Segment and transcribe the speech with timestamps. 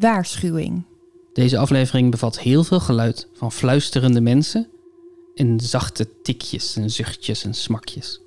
[0.00, 0.82] Waarschuwing.
[1.32, 4.68] Deze aflevering bevat heel veel geluid van fluisterende mensen
[5.34, 8.20] en zachte tikjes en zuchtjes en smakjes.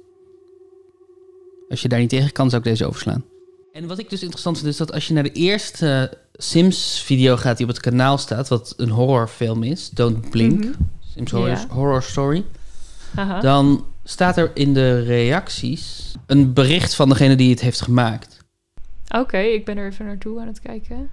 [1.69, 3.23] Als je daar niet tegen kan, zou ik deze overslaan.
[3.71, 7.57] En wat ik dus interessant vind, is dat als je naar de eerste Sims-video gaat
[7.57, 10.73] die op het kanaal staat, wat een horrorfilm is, Don't Blink, Mhm.
[11.13, 11.31] Sims
[11.69, 12.45] horror, Story,
[13.15, 13.39] Haha.
[13.39, 18.37] dan staat er in de reacties een bericht van degene die het heeft gemaakt.
[19.15, 21.09] Oké, ik ben er even naartoe aan het kijken.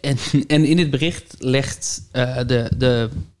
[0.00, 0.16] En,
[0.46, 2.70] en in dit bericht legt eh, de,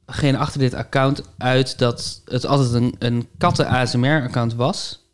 [0.06, 5.06] degene achter dit account uit dat het altijd een, een katten-ASMR-account was.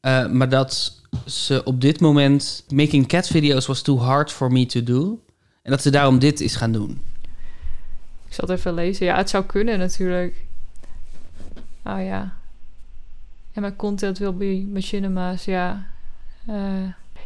[0.00, 2.64] Eh, maar dat ze op dit moment...
[2.68, 5.20] Making cat videos was too hard for me to do.
[5.62, 7.00] En dat ze daarom dit is gaan doen.
[8.28, 9.06] Ik zal het even lezen.
[9.06, 10.34] Ja, het zou kunnen natuurlijk.
[11.84, 12.34] Oh ja.
[13.52, 15.86] En mijn content will be machinema's, ja.
[16.46, 16.54] Eh,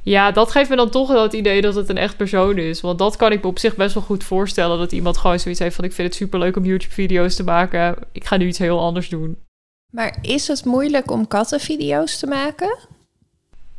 [0.02, 2.80] ja, dat geeft me dan toch wel het idee dat het een echt persoon is.
[2.80, 4.78] Want dat kan ik me op zich best wel goed voorstellen.
[4.78, 5.84] Dat iemand gewoon zoiets heeft van...
[5.84, 7.96] ik vind het superleuk om YouTube-video's te maken.
[8.12, 9.36] Ik ga nu iets heel anders doen.
[9.90, 12.78] Maar is het moeilijk om kattenvideo's te maken?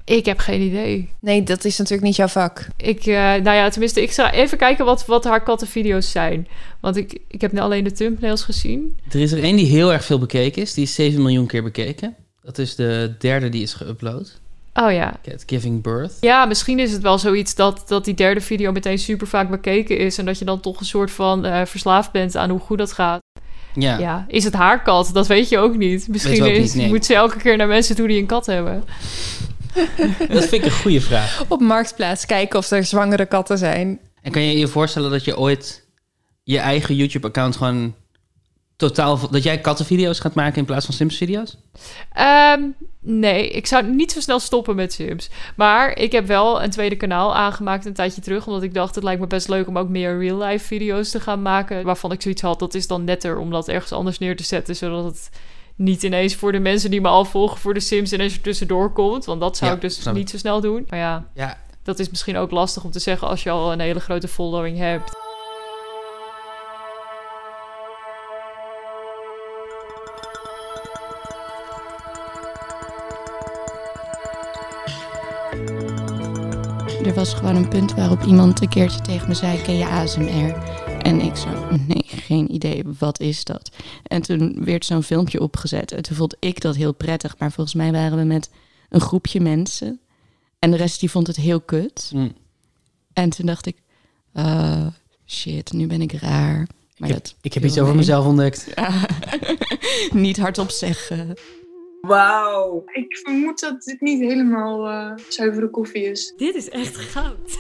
[0.06, 1.10] Ik heb geen idee.
[1.20, 2.68] Nee, dat is natuurlijk niet jouw vak.
[2.78, 6.48] Ik, eh, nou ja, tenminste, ik ga even kijken wat, wat haar kattenvideo's zijn.
[6.80, 8.98] Want ik, ik heb nu alleen de thumbnails gezien.
[9.12, 10.74] Er is er één die heel erg veel bekeken is.
[10.74, 12.16] Die is 7 miljoen keer bekeken.
[12.42, 14.41] Dat is de derde die is geüpload.
[14.74, 15.14] Oh ja.
[15.24, 16.18] Cat Giving Birth.
[16.22, 19.98] Ja, misschien is het wel zoiets dat, dat die derde video meteen super vaak bekeken
[19.98, 20.18] is.
[20.18, 22.92] En dat je dan toch een soort van eh, verslaafd bent aan hoe goed dat
[22.92, 23.20] gaat.
[23.74, 23.98] Ja.
[23.98, 24.26] Ja.
[24.28, 25.10] is het haar kat?
[25.14, 26.08] Dat weet je ook niet.
[26.08, 26.88] Misschien we ook is, niet, nee.
[26.88, 28.84] moet ze elke keer naar mensen toe die een kat hebben.
[30.30, 31.44] Dat vind ik een goede vraag.
[31.48, 34.00] Op Marktplaats kijken of er zwangere katten zijn.
[34.22, 35.88] En kan je je voorstellen dat je ooit
[36.44, 37.96] je eigen YouTube-account gewoon
[38.82, 39.30] totaal...
[39.30, 41.58] Dat jij kattenvideo's gaat maken in plaats van Sims-video's?
[42.14, 42.62] Ehm,
[43.00, 45.30] nee, ik zou niet zo snel stoppen met Sims.
[45.56, 48.48] Maar ik heb wel een tweede kanaal aangemaakt een tijdje terug.
[48.48, 51.42] Omdat ik dacht, het lijkt me best leuk om ook meer real-life video's te gaan
[51.42, 51.84] maken.
[51.84, 54.76] Waarvan ik zoiets had, dat is dan netter om dat ergens anders neer te zetten.
[54.76, 55.30] Zodat het
[55.76, 58.92] niet ineens voor de mensen die me al volgen voor de Sims ineens er tussendoor
[58.92, 59.26] komt.
[59.26, 60.86] Want dat zou Ja, ik dus niet zo snel doen.
[60.90, 63.80] Maar ja, Ja, dat is misschien ook lastig om te zeggen als je al een
[63.80, 65.12] hele grote following hebt.
[77.06, 80.54] Er was gewoon een punt waarop iemand een keertje tegen me zei: Ken je ASMR?
[81.02, 81.50] En ik zo:
[81.88, 83.72] Nee, geen idee, wat is dat?
[84.04, 85.92] En toen werd zo'n filmpje opgezet.
[85.92, 87.36] En toen vond ik dat heel prettig.
[87.38, 88.50] Maar volgens mij waren we met
[88.90, 90.00] een groepje mensen.
[90.60, 92.10] En de rest die vond het heel kut.
[92.14, 92.30] hm.
[93.14, 93.78] En toen dacht ik:
[94.34, 94.88] "Ah,
[95.26, 96.68] Shit, nu ben ik raar.
[96.98, 98.68] Maar ik, heb, ik iets over mezelf ontdekt.
[100.14, 101.34] Niet hardop zeggen.
[102.02, 102.84] Wauw.
[102.92, 106.34] Ik vermoed dat dit niet helemaal eh, zuivere koffie is.
[106.38, 107.58] Dit is echt goud.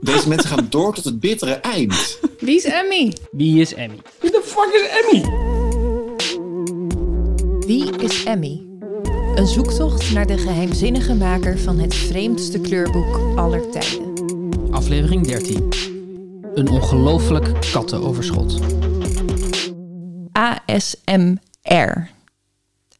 [0.00, 2.20] Deze mensen gaan door tot het bittere eind.
[2.38, 3.12] Wie is Emmy?
[3.30, 3.98] Wie is Emmy?
[4.20, 5.22] Wie de fuck is Emmy?
[7.66, 8.66] Wie is Emmy?
[9.34, 14.12] Een zoektocht naar de geheimzinnige maker van het vreemdste kleurboek aller tijden.
[14.70, 15.72] Aflevering 13.
[16.54, 18.60] Een ongelooflijk kattenoverschot.
[20.32, 21.49] ASMR.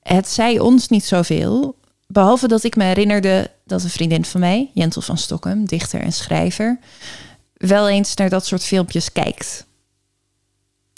[0.03, 4.71] Het zei ons niet zoveel, behalve dat ik me herinnerde dat een vriendin van mij,
[4.75, 6.79] Jentel van Stokkem, dichter en schrijver,
[7.55, 9.67] wel eens naar dat soort filmpjes kijkt.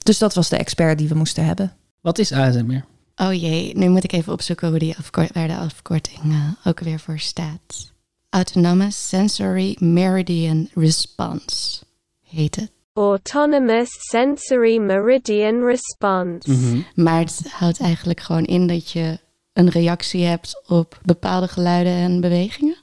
[0.02, 1.76] Dus dat was de expert die we moesten hebben.
[2.00, 2.84] Wat is ASMR?
[3.16, 6.80] Oh jee, nu moet ik even opzoeken hoe die afkort, waar de afkorting eh, ook
[6.80, 7.92] weer voor staat.
[8.28, 11.84] Autonomous Sensory Meridian Response
[12.22, 12.70] heet het.
[12.92, 16.50] Autonomous Sensory Meridian Response.
[16.50, 16.80] Mhm.
[16.94, 19.18] Maar het houdt eigenlijk gewoon in dat je
[19.52, 22.76] een reactie hebt op bepaalde geluiden en bewegingen.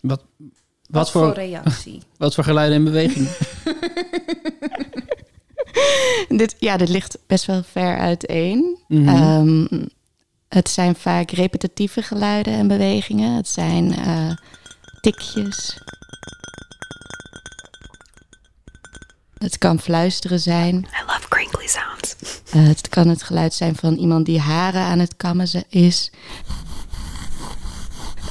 [0.00, 0.24] Wat,
[0.88, 2.02] wat, voor, reactie?
[2.16, 3.30] wat voor geluiden en bewegingen?
[6.38, 8.78] dit, ja, dit ligt best wel ver uiteen.
[8.88, 9.66] Ehm,
[10.48, 13.36] het zijn vaak repetitieve geluiden en bewegingen.
[13.36, 14.30] Het zijn eh,
[15.00, 15.78] tikjes.
[19.40, 20.74] Het kan fluisteren zijn.
[20.76, 22.16] I love crinkly sounds.
[22.50, 26.10] Eh, het kan het geluid zijn van iemand die haren aan het kammen is.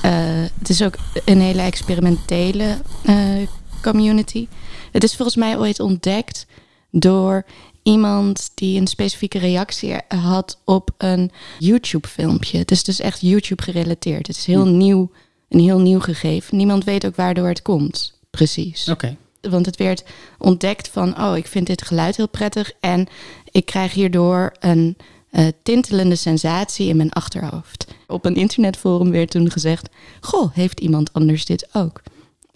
[0.02, 0.12] Eh,
[0.60, 0.96] het is ook
[1.26, 3.48] een hele experimentele eh,
[3.82, 4.48] community.
[4.92, 6.46] Het is volgens mij ooit ontdekt
[6.92, 7.46] door
[7.84, 12.58] iemand die een specifieke reactie had op een YouTube-filmpje.
[12.58, 14.28] Het is dus echt YouTube gerelateerd.
[14.28, 15.12] Het is heel nieuw,
[15.50, 16.58] een heel nieuw gegeven.
[16.58, 18.20] Niemand weet ook waardoor het komt.
[18.30, 18.90] Precies.
[18.90, 19.18] Oké.
[19.42, 20.04] Want het werd
[20.38, 23.08] ontdekt van, oh, ik vind dit geluid heel prettig en
[23.52, 24.98] ik krijg hierdoor een
[25.30, 27.88] eh, tintelende sensatie in mijn achterhoofd.
[28.08, 29.90] Op een internetforum werd toen gezegd,
[30.20, 32.02] goh, heeft iemand anders dit ook?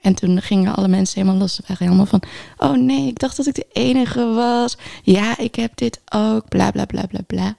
[0.02, 1.56] En toen gingen alle mensen helemaal los.
[1.56, 2.24] Ze waren helemaal van,
[2.58, 4.78] oh nee, ik dacht dat ik de enige was.
[5.04, 7.56] Ja, ik heb dit ook, bla bla bla bla bla.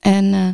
[0.00, 0.48] En eh,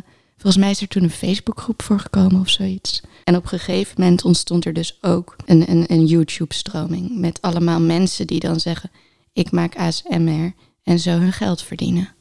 [0.45, 3.01] volgens mij is er toen een Facebookgroep voor gekomen of zoiets.
[3.23, 7.15] En op een gegeven moment ontstond er dus ook een, een, een YouTube-stroming.
[7.19, 8.91] Met allemaal mensen die dan zeggen,
[9.33, 10.53] ik maak ASMR.
[10.83, 12.13] En zo hun geld verdienen.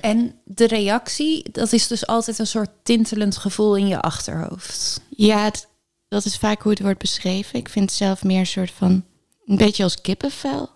[0.00, 5.00] En de reactie, dat is dus altijd een soort tintelend gevoel in je achterhoofd.
[5.08, 5.68] Ja, het-
[6.08, 7.58] dat is vaak hoe het wordt beschreven.
[7.58, 9.04] Ik vind het zelf meer een soort van,
[9.46, 10.68] een beetje als kippenvel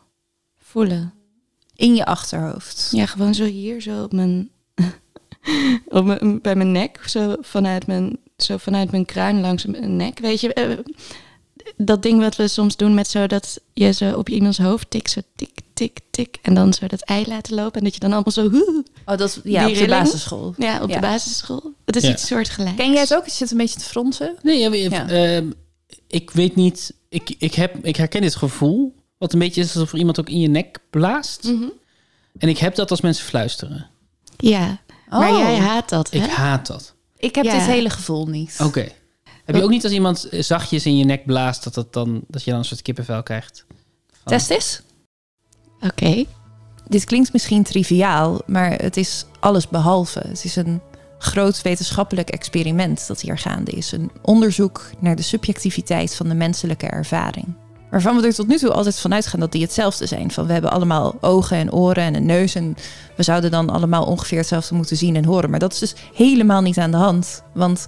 [0.63, 1.13] voelen.
[1.77, 2.89] In je achterhoofd.
[2.93, 4.51] Ja, gewoon zo hier, zo op mijn,
[5.89, 10.19] op mijn bij mijn nek, zo vanuit mijn, zo vanuit mijn kruin langs mijn nek.
[10.19, 10.79] Weet je, eh,
[11.77, 15.11] dat ding wat we soms doen met zo dat je zo op iemands hoofd tikt,
[15.11, 18.13] zo tik, tik, tik, en dan zo dat ei laten lopen en dat je dan
[18.13, 18.45] allemaal zo,
[19.05, 20.55] Oh, dat is ja, op de basisschool.
[20.59, 20.95] ja, op Ja.
[20.95, 21.73] de basisschool.
[21.85, 22.11] Het is Ja.
[22.11, 22.77] iets soortgelijks.
[22.77, 23.25] Ken jij het ook?
[23.25, 24.37] Je zit een beetje te fronsen.
[24.43, 25.09] Nee, ja, Ja.
[25.09, 25.51] ehm,
[26.09, 26.95] ik weet niet.
[27.09, 28.95] Ik, ik, heb, ik herken dit gevoel.
[29.19, 31.45] Wat een beetje is alsof er iemand ook in je nek blaast.
[31.45, 31.65] Mhm.
[32.39, 33.87] En ik heb dat als mensen fluisteren.
[34.37, 34.81] Ja,
[35.19, 35.39] maar Oh.
[35.39, 36.19] jij haat dat, hè?
[36.25, 36.95] Ik haat dat.
[37.17, 37.53] Ik heb Ja.
[37.53, 38.57] dit hele gevoel niet.
[38.63, 38.89] Oké.
[39.45, 42.21] Heb je ook niet als iemand eh, zachtjes in je nek blaast, dat, dat, dan,
[42.29, 43.65] dat je dan een soort kippenvel krijgt?
[43.69, 44.83] Van- Test eens.
[45.81, 46.25] Oké.
[46.89, 50.19] Dit klinkt misschien triviaal, maar het is alles behalve.
[50.29, 50.81] Het is een
[51.19, 53.93] groot wetenschappelijk experiment dat hier gaande is.
[53.93, 57.55] Een onderzoek naar de subjectiviteit van de menselijke ervaring.
[57.95, 60.31] Waarvan we er tot nu toe altijd van uitgaan dat die hetzelfde zijn.
[60.31, 62.55] Van we hebben allemaal ogen en oren en een neus.
[62.55, 62.77] En
[63.17, 65.51] we zouden dan allemaal ongeveer hetzelfde moeten zien en horen.
[65.51, 67.43] Maar dat is dus helemaal niet aan de hand.
[67.53, 67.87] Want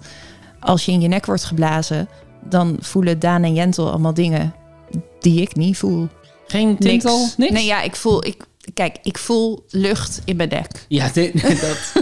[0.60, 2.08] als je in je nek wordt geblazen,
[2.48, 4.54] dan voelen Daan en Jentel allemaal dingen
[5.20, 6.08] die ik niet voel.
[6.46, 7.18] Geen tintel?
[7.20, 7.36] Niks.
[7.36, 7.52] Niks?
[7.52, 8.26] Nee, ja, ik voel.
[8.26, 8.44] Ik,
[8.74, 10.84] kijk, ik voel lucht in mijn nek.
[10.88, 11.92] Ja, dit- dat.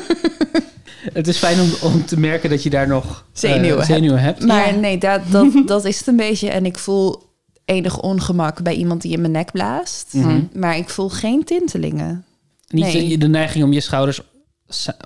[1.13, 3.87] het is fijn om, om te merken dat je daar nog eh, Zenuwen hebt.
[3.87, 4.43] zenuwen hebt.
[4.47, 4.81] Maar Ja.
[4.81, 6.49] nee, dat, dat, dat is het een beetje.
[6.51, 7.33] En ik voel
[7.65, 10.13] enig ongemak bij iemand die in mijn nek blaast.
[10.13, 10.41] Mhm.
[10.53, 12.25] Maar ik voel geen tintelingen.
[12.69, 13.09] Niet Nee.
[13.09, 14.21] de, de neiging om je schouders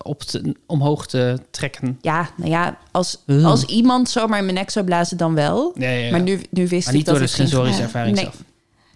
[0.02, 1.98] op te, omhoog te trekken.
[2.00, 5.72] Ja, nou ja, als, als iemand zomaar in mijn nek zou blazen, dan wel.
[5.78, 6.10] Ja, ja, ja.
[6.10, 8.24] Maar nu, nu wist Maar ik niet dat door de sensorische ervaring Nee.
[8.24, 8.42] zelf.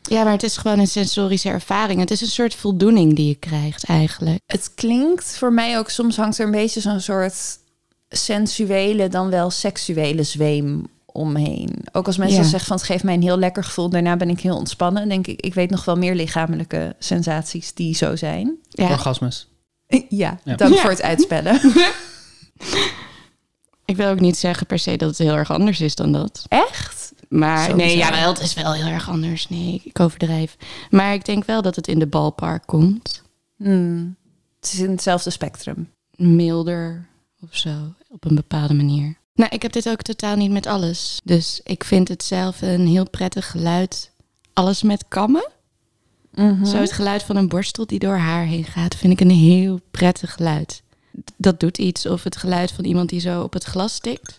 [0.03, 2.01] Ja, maar het is gewoon een sensorische ervaring.
[2.01, 4.41] Het is een soort voldoening die je krijgt eigenlijk.
[4.47, 7.59] Het klinkt voor mij ook, soms hangt er een beetje zo'n soort
[8.09, 11.71] sensuele, dan wel seksuele zweem omheen.
[11.93, 12.49] Ook als mensen Ja.
[12.49, 15.09] zeggen van het geeft mij een heel lekker gevoel, daarna ben ik heel ontspannen.
[15.09, 18.57] denk ik, ik weet nog wel meer lichamelijke sensaties die zo zijn.
[18.69, 19.49] Ja, Orgasmes.
[20.09, 20.57] Ja, Ja.
[20.57, 20.81] dank Ja.
[20.81, 21.61] voor het uitspellen.
[23.85, 26.45] ik wil ook niet zeggen per se dat het heel erg anders is dan dat.
[26.49, 27.13] Echt?
[27.29, 29.49] Maar Zo nee, ja, wel, het is wel heel erg anders.
[29.49, 30.57] Nee, ik overdrijf.
[30.91, 33.23] Maar ik denk wel dat het in de balpark komt.
[33.57, 34.17] Hmm.
[34.61, 35.91] Het is in hetzelfde spectrum.
[36.17, 37.07] Milder
[37.43, 39.17] of zo, op een bepaalde manier.
[39.35, 41.21] Nou, ik heb dit ook totaal niet met alles.
[41.25, 44.11] Dus ik vind het zelf een heel prettig geluid.
[44.53, 45.49] Alles met kammen.
[46.65, 49.81] Zo het geluid van een borstel die door haar heen gaat, vind ik een heel
[49.91, 50.83] prettig geluid.
[51.37, 52.07] Dat doet iets.
[52.07, 54.39] Of het geluid van iemand die zo op het glas stikt.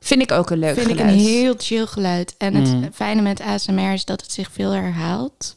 [0.00, 1.08] Vind ik ook een leuk vind geluid.
[1.14, 2.34] ik een heel chill geluid.
[2.38, 2.92] En het Mm.
[2.92, 5.56] fijne met ASMR is dat het zich veel herhaalt.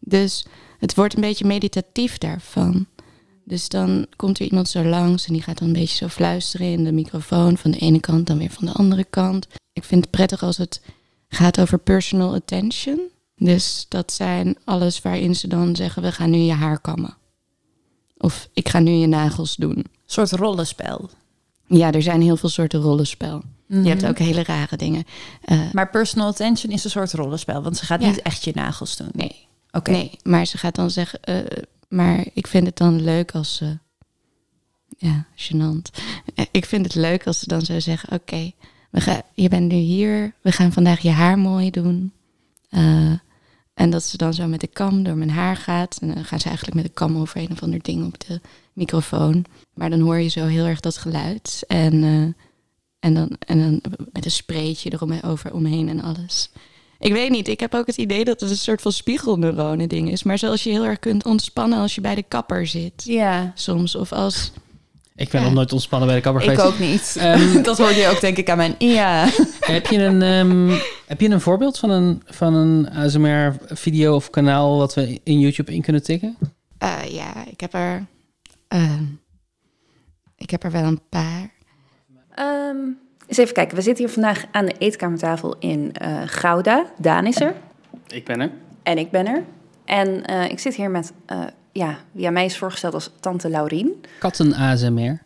[0.00, 0.44] Dus
[0.78, 2.86] het wordt een beetje meditatief daarvan.
[3.44, 6.66] Dus dan komt er iemand zo langs en die gaat dan een beetje zo fluisteren
[6.72, 7.56] in de microfoon.
[7.58, 9.46] Van de ene kant, dan weer van de andere kant.
[9.72, 10.80] Ik vind het prettig als het
[11.28, 13.00] gaat over personal attention.
[13.36, 17.16] Dus dat zijn alles waarin ze dan zeggen, we gaan nu je haar kammen.
[18.16, 19.76] Of ik ga nu je nagels doen.
[19.76, 21.10] Een soort rollenspel.
[21.66, 23.42] Ja, er zijn heel veel soorten rollenspel.
[23.66, 24.10] Je hebt Mhm.
[24.10, 25.04] ook hele rare dingen.
[25.44, 28.08] Eh, Maar personal attention is een soort rollenspel, want ze gaat Ja.
[28.08, 29.08] niet echt je nagels doen.
[29.12, 29.90] nee, Oké.
[29.90, 33.78] Nee, maar ze gaat dan zeggen, eh, maar ik vind het dan leuk als ze,
[34.98, 36.02] ja, gênant.
[36.50, 38.52] Ik vind het leuk als ze dan zo zeggen, oké,
[38.90, 42.12] we gaan, je bent nu hier, we gaan vandaag je haar mooi doen.
[42.68, 43.12] Eh,
[43.74, 45.98] en dat ze dan zo met de kam door mijn haar gaat.
[46.00, 48.40] En dan gaan ze eigenlijk met de kam over een of ander ding op de
[48.72, 49.44] microfoon.
[49.74, 51.64] Maar dan hoor je zo heel erg dat geluid.
[51.66, 52.44] En, eh,
[52.98, 53.80] en, dan, en dan
[54.12, 56.50] met een spreetje eromheen omheen en alles.
[57.02, 60.10] Ik weet niet, ik heb ook het idee dat het een soort van spiegelneuronen ding
[60.10, 60.22] is.
[60.22, 62.92] Maar zoals je heel erg kunt ontspannen als je bij de kapper zit.
[63.04, 63.94] Ja, Soms.
[63.94, 64.52] Of als...
[65.16, 65.46] Ik ben Ja.
[65.46, 66.66] nog nooit ontspannen bij de kapper ik geweest.
[66.66, 67.16] ook niet.
[67.18, 68.74] Ehm, dat hoorde je ook denk ik aan mijn...
[68.78, 69.28] Ja.
[69.60, 74.76] heb, je een, ehm, heb je een voorbeeld van een, van een ASMR-video of kanaal
[74.78, 76.36] wat we in YouTube in kunnen tikken?
[76.78, 78.06] eh, ja, ik heb er...
[78.68, 79.00] eh,
[80.36, 81.52] ik heb er wel een paar.
[82.34, 82.76] Ehm,
[83.32, 83.76] eens even kijken.
[83.76, 86.86] We zitten hier vandaag aan de eetkamertafel in eh, Gouda.
[86.98, 87.54] Daan is er.
[88.06, 88.50] Ik ben er.
[88.82, 89.44] En ik ben er.
[89.84, 93.48] En eh, ik zit hier met, eh, ja, wie aan mij is voorgesteld als tante
[93.48, 94.04] Laurien.
[94.18, 95.22] Katten ASMR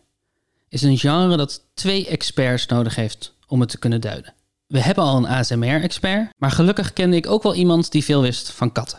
[0.68, 4.34] is een genre dat twee experts nodig heeft om het te kunnen duiden.
[4.66, 8.50] We hebben al een ASMR-expert, maar gelukkig kende ik ook wel iemand die veel wist
[8.50, 8.98] van katten.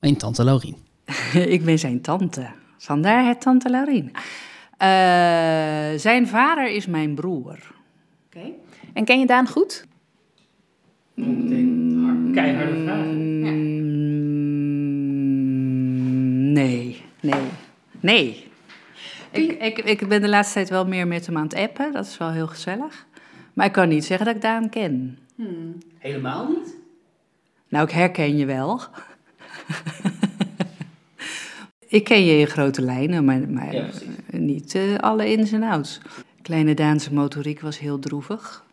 [0.00, 0.76] Mijn tante Laurien.
[1.56, 2.50] ik ben zijn tante.
[2.78, 4.12] Vandaar het tante Laurien.
[4.76, 7.58] Eh, zijn vader is mijn broer.
[8.92, 9.86] En ken je Daan goed?
[12.34, 13.04] Keiharde vraag.
[13.04, 13.72] Mm,
[16.52, 17.42] nee, nee,
[18.00, 18.48] nee.
[19.30, 21.92] Ik, ik, ik ben de laatste tijd wel meer met hem aan het appen.
[21.92, 23.06] Dat is wel heel gezellig.
[23.52, 25.18] Maar ik kan niet zeggen dat ik Daan ken.
[25.98, 26.76] Helemaal niet?
[27.68, 28.80] Nou, ik herken je wel.
[31.88, 33.88] ik ken je in grote lijnen, maar, maar Ja,
[34.30, 36.00] niet eh, alle ins en outs.
[36.42, 38.64] Kleine Daanse motoriek was heel droevig.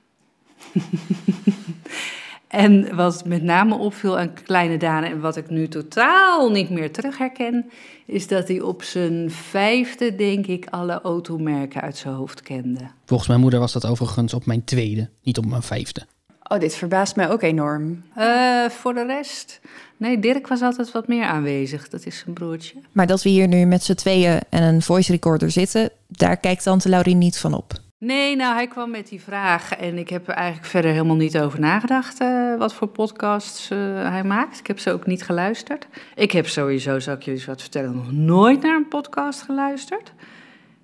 [2.48, 6.92] en wat met name opviel aan Kleine Daan en wat ik nu totaal niet meer
[6.92, 7.66] terug herken,
[8.06, 12.88] is dat hij op zijn vijfde, denk ik, alle automerken uit zijn hoofd kende.
[13.06, 16.06] Volgens mijn moeder was dat overigens op mijn tweede, niet op mijn vijfde.
[16.48, 18.04] Oh, dit verbaast mij ook enorm.
[18.16, 19.60] Eh, voor de rest,
[19.98, 21.90] nee, Dirk was altijd wat meer aanwezig.
[21.90, 22.76] Dat is zijn broertje.
[22.92, 26.64] Maar dat we hier nu met z'n tweeën en een voice recorder zitten, daar kijkt
[26.64, 27.74] tante Laurien niet van op.
[28.00, 31.38] Nee, nou, hij kwam met die vraag en ik heb er eigenlijk verder helemaal niet
[31.38, 33.78] over nagedacht eh, wat voor podcasts eh,
[34.10, 34.60] hij maakt.
[34.60, 35.88] Ik heb ze ook niet geluisterd.
[36.16, 40.14] Ik heb sowieso, zal ik jullie eens wat vertellen, nog nooit naar een podcast geluisterd.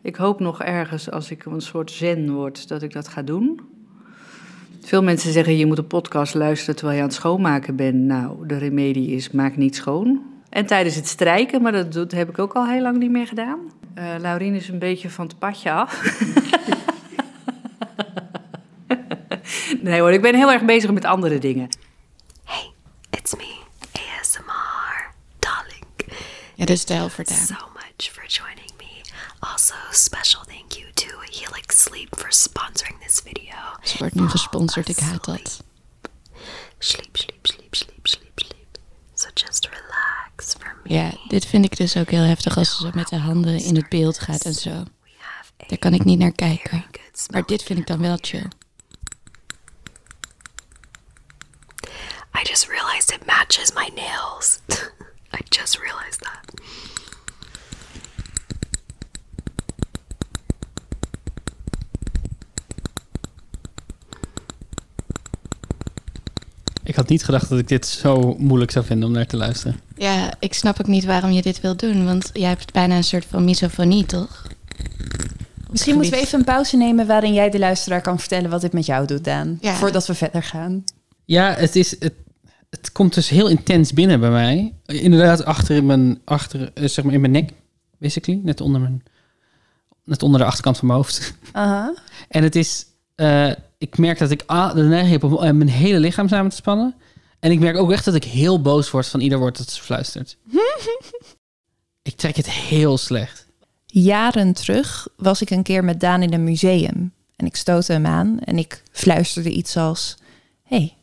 [0.02, 3.73] Ik hoop nog ergens, als ik een soort zen word, dat ik dat ga doen.
[4.86, 7.96] Veel mensen zeggen, je moet een podcast luisteren terwijl je aan het schoonmaken bent.
[7.96, 10.22] Nou, de remedie is, maak niet schoon.
[10.50, 13.28] En tijdens het strijken, maar dat, dat heb ik ook al heel lang niet meer
[13.28, 13.60] gedaan.
[13.94, 16.02] Eh Laurien is een beetje van het padje af.
[19.82, 21.70] Nee hoor, ik ben heel erg bezig met andere dingen.
[22.44, 22.72] Hey,
[23.10, 23.56] it's me,
[23.92, 25.86] ASMR, darling.
[26.56, 27.30] Ja, dus de helft.
[27.30, 29.02] So much for joining me.
[29.40, 33.43] Also, special thank you to Helix Sleep for sponsoring this video.
[34.04, 35.64] Wordt nu gesponsord, ik haat dat.
[36.78, 38.78] Sleep, sleep, sleep, sleep, sleep, sleep.
[39.14, 40.94] So just relax for me.
[40.94, 43.76] Ja, dit vind ik dus ook heel heftig als ze zo met de handen in
[43.76, 44.84] het beeld gaat en zo.
[45.68, 46.86] Daar kan ik niet naar kijken.
[47.32, 48.48] Maar dit vind ik dan wel chill.
[52.36, 54.60] I just realized it matches my nails.
[55.38, 56.43] I just realized that.
[66.94, 69.80] Ik had niet gedacht dat ik dit zo moeilijk zou vinden om naar te luisteren.
[69.98, 73.04] Ja, ik snap ook niet waarom je dit wil doen, want jij hebt bijna een
[73.04, 74.48] soort van misofonie, toch?
[75.70, 78.74] Misschien moeten we even een pauze nemen waarin jij de luisteraar kan vertellen wat dit
[78.74, 79.58] met jou doet, Daan.
[79.62, 79.74] Ja.
[79.74, 80.84] Voordat we verder gaan.
[81.26, 82.14] Ja, het, is, het,
[82.70, 84.74] het komt dus heel intens binnen bij mij.
[84.86, 87.52] Inderdaad, achter in mijn, achter, eh, zeg maar in mijn nek,
[87.98, 88.40] basically.
[88.44, 89.04] Net onder, mijn,
[90.04, 91.34] net onder de achterkant van mijn hoofd.
[91.52, 91.94] Aha.
[92.30, 92.86] En het is,
[93.16, 93.52] eh,
[93.84, 96.56] ik merk dat ik ah, de neiging heb om eh, mijn hele lichaam samen te
[96.56, 96.96] spannen.
[97.40, 99.82] En ik merk ook echt dat ik heel boos word van ieder woord dat ze
[99.82, 100.38] fluistert.
[102.10, 103.48] ik trek het heel slecht.
[103.86, 107.14] Jaren terug was ik een keer met Daan in een museum.
[107.36, 110.16] En ik stootte hem aan en ik fluisterde iets als...
[110.64, 110.96] hey,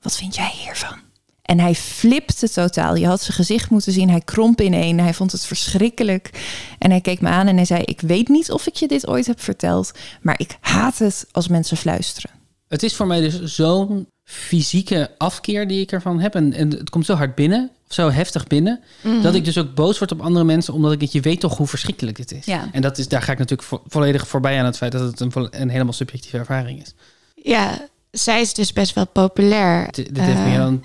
[0.00, 1.03] wat vind jij hiervan?
[1.44, 2.94] En hij flipte totaal.
[2.94, 4.10] Je had zijn gezicht moeten zien.
[4.10, 5.00] Hij kromp ineen.
[5.00, 6.30] Hij vond het verschrikkelijk.
[6.78, 7.82] En hij keek me aan en hij zei...
[7.82, 9.92] ik weet niet of ik je dit ooit heb verteld...
[10.22, 12.30] maar ik haat het als mensen fluisteren.
[12.68, 16.34] Het is voor mij dus zo'n fysieke afkeer die ik ervan heb.
[16.34, 18.80] En, en het komt zo hard binnen, of zo heftig binnen...
[19.22, 20.74] dat ik dus ook boos word op andere mensen...
[20.74, 22.44] omdat ik het, je weet toch hoe verschrikkelijk dit is.
[22.44, 22.68] Ja.
[22.72, 24.92] En dat is, daar ga ik natuurlijk vo- volledig voorbij aan het feit...
[24.92, 26.94] dat het een, vo- een helemaal subjectieve ervaring is.
[27.34, 29.84] Ja, zij is dus best wel populair.
[29.90, 30.84] Dit, dit heeft Eh, meer dan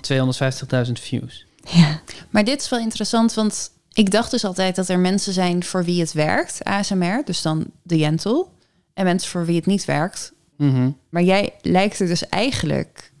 [0.86, 1.46] 250.000 views.
[1.64, 2.00] Ja.
[2.30, 5.84] Maar dit is wel interessant, want ik dacht dus altijd dat er mensen zijn voor
[5.84, 8.52] wie het werkt, ASMR, dus dan de Jentel,
[8.94, 10.32] en mensen voor wie het niet werkt.
[10.56, 10.90] Mhm.
[11.08, 13.12] Maar jij lijkt er dus eigenlijk,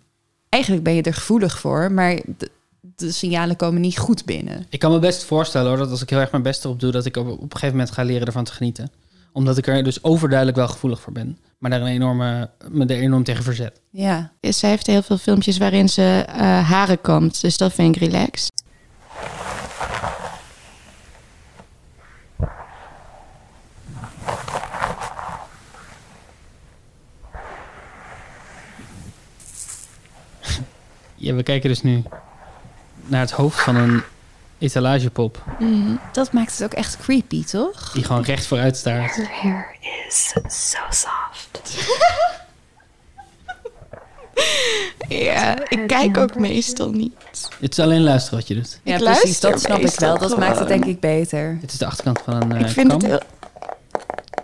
[0.48, 2.50] eigenlijk ben je er gevoelig voor, maar de,
[2.80, 4.66] de signalen komen niet goed binnen.
[4.68, 6.90] Ik kan me best voorstellen hoor, dat als ik heel erg mijn best erop doe...
[6.90, 8.90] dat ik op, op een gegeven moment ga leren ervan te genieten.
[9.32, 11.38] Omdat ik er dus overduidelijk wel gevoelig voor ben.
[11.60, 13.80] Maar daar een enorme, me er enorm tegen verzet.
[13.90, 14.32] Ja.
[14.40, 18.52] Zij heeft heel veel filmpjes waarin ze eh, haren komt, dus dat vind ik relaxed.
[31.14, 32.02] Ja, we kijken dus nu
[33.06, 34.02] naar het hoofd van een
[34.60, 35.44] etalagepop...
[36.12, 37.92] Dat maakt het ook echt creepy, toch?
[37.92, 39.14] die gewoon recht vooruit staart.
[39.16, 39.76] Her hair
[40.08, 41.60] is so soft.
[45.08, 47.12] Ja, ik kijk ook meestal niet.
[47.60, 48.80] Het is alleen luisteren wat je doet.
[48.82, 50.18] Ja, Ik precies, dat snap ik wel.
[50.18, 51.58] Dat maakt het denk ik beter.
[51.60, 53.20] Dit is de achterkant van een ik eh vind kam, het heel...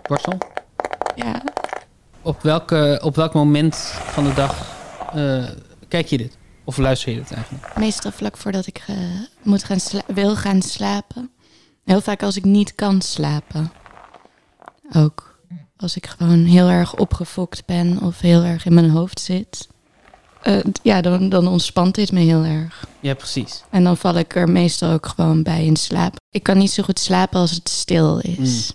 [0.07, 0.37] borstel.
[1.15, 1.41] Ja.
[2.21, 4.75] Op, welke, op welk moment van de dag
[5.13, 5.43] eh,
[5.87, 6.37] kijk je dit?
[6.67, 7.77] Of luister je dit eigenlijk?
[7.77, 8.95] Meestal vlak voordat ik eh,
[9.43, 11.29] moet gaan wil gaan slapen.
[11.83, 13.71] Heel vaak als ik niet kan slapen.
[14.95, 15.39] Ook
[15.77, 19.67] als ik gewoon heel erg opgefokt ben of heel erg in mijn hoofd zit.
[20.41, 22.87] Eh, ja, dan, dan ontspant dit me heel erg.
[22.99, 23.63] Ja, precies.
[23.69, 26.15] En dan val ik er meestal ook gewoon bij in slaap.
[26.29, 28.73] Ik kan niet zo goed slapen als het stil is.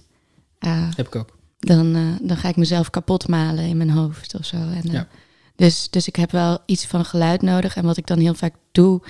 [0.58, 1.36] Eh, Heb ik ook.
[1.58, 4.56] dan, eh, dan ga ik mezelf kapot malen in mijn hoofd of zo.
[4.56, 5.06] En, Ja.
[5.62, 7.76] Dus, dus ik heb wel iets van geluid nodig.
[7.76, 9.00] En wat ik dan heel vaak doe,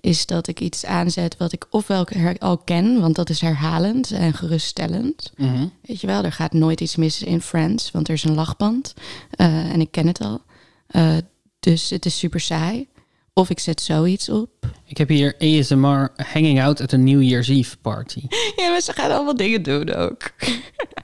[0.00, 2.06] is dat ik iets aanzet wat ik ofwel
[2.38, 5.32] al ken, want dat is herhalend en geruststellend.
[5.36, 5.66] Mhm.
[5.82, 8.94] Weet je wel, er gaat nooit iets mis in Friends, want er is een lachband.
[9.30, 10.42] Eh, en ik ken het al.
[10.86, 11.16] Eh,
[11.60, 12.88] dus het is super saai.
[13.32, 14.50] Of ik zet zoiets op.
[14.84, 18.22] Ik heb hier ASMR Hanging Out at a New Year's Eve Party.
[18.56, 20.30] Ja, maar ze gaan allemaal dingen doen ook.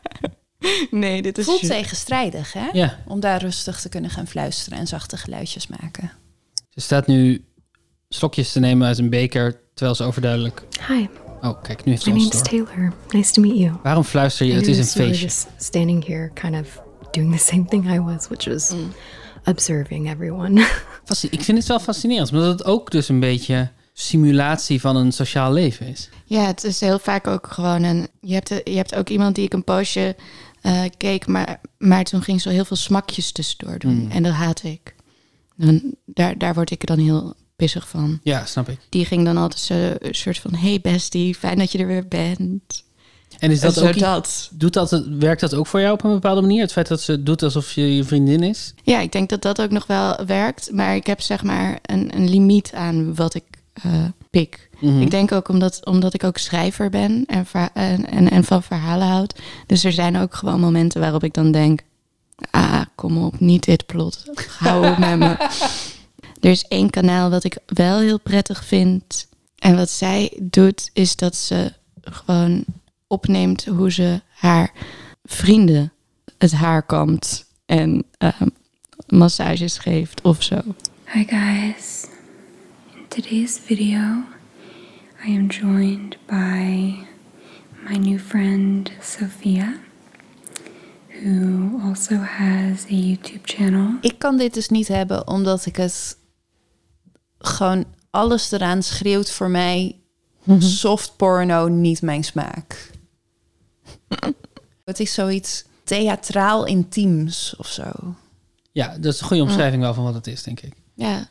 [0.90, 1.44] nee, dit is...
[1.44, 2.68] Voelt tegenstrijdig, hè?
[2.72, 6.12] Ja, Om daar rustig te kunnen gaan fluisteren en zachte geluidjes maken.
[6.70, 7.44] ze staat nu
[8.08, 10.62] slokjes te nemen uit een beker, terwijl ze overduidelijk...
[10.88, 11.06] Hi,
[11.42, 12.66] Oh, kijk, nu heeft ze my ons name's door.
[12.66, 12.92] Taylor.
[13.10, 13.76] Nice to meet you.
[13.82, 14.52] Waarom fluister je?
[14.52, 15.24] Het is een feestje.
[15.24, 16.80] just standing here, kind of
[17.10, 18.72] doing the same thing I was, which was
[19.44, 20.60] observing everyone.
[21.30, 25.52] Ik vind het wel fascinerend, omdat het ook dus een beetje simulatie van een sociaal
[25.52, 26.08] leven is.
[26.24, 28.08] Ja, het is heel vaak ook gewoon een...
[28.20, 30.16] Je hebt, je hebt ook iemand die ik een poosje
[30.66, 34.02] eh, keek, maar, maar toen ging zo heel veel smakjes tussendoor doen.
[34.02, 34.10] Mm.
[34.10, 34.94] En dat haat ik.
[35.56, 38.20] Dan, daar, daar word ik dan heel pissig van.
[38.22, 38.78] Ja, snap ik.
[38.88, 40.54] Die ging dan altijd zo een soort van...
[40.54, 42.84] Hey bestie, fijn dat je er weer bent.
[43.38, 44.50] En is dat ook dat.
[44.52, 46.60] Doet dat, werkt dat ook voor jou op een bepaalde manier?
[46.60, 48.74] Het feit dat ze doet alsof je je vriendin is?
[48.82, 50.72] Ja, ik denk dat dat ook nog wel werkt.
[50.72, 54.65] Maar ik heb zeg maar een, een limiet aan wat ik eh, pik.
[54.80, 55.00] Mhm.
[55.00, 58.62] Ik denk ook omdat, omdat ik ook schrijver ben en, ver- en, en, en van
[58.62, 59.40] verhalen houd.
[59.66, 61.80] Dus er zijn ook gewoon momenten waarop ik dan denk...
[62.50, 64.24] Ah, kom op, niet dit plot.
[64.58, 65.36] Hou op met me.
[66.40, 69.28] Er is één kanaal wat ik wel heel prettig vind.
[69.58, 72.64] En wat zij doet, is dat ze gewoon
[73.06, 74.72] opneemt hoe ze haar
[75.24, 75.92] vrienden
[76.38, 77.46] het haar kampt.
[77.66, 78.48] En ehm,
[79.06, 80.60] massages geeft of zo.
[81.12, 82.06] Hi guys.
[82.94, 83.98] In today's video,
[85.26, 86.94] I am joined by
[87.88, 89.74] my new friend Sophia,
[91.08, 93.98] who also has a YouTube channel.
[94.00, 96.16] Ik kan dit dus niet hebben omdat ik het
[97.38, 99.96] gewoon alles eraan schreeuwt voor mij
[100.58, 102.90] soft porno niet mijn smaak.
[104.84, 108.14] het is zoiets theatraal intiems of zo.
[108.72, 110.74] Ja, dat is een goede omschrijving wel van wat het is, denk ik.
[110.94, 111.28] Ja,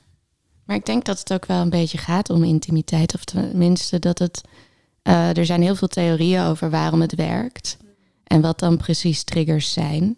[0.65, 3.15] maar ik denk dat het ook wel een beetje gaat om intimiteit.
[3.15, 4.41] Of tenminste dat het...
[5.01, 7.77] eh, er zijn heel veel theorieën over waarom het werkt.
[8.23, 10.17] En wat dan precies triggers zijn.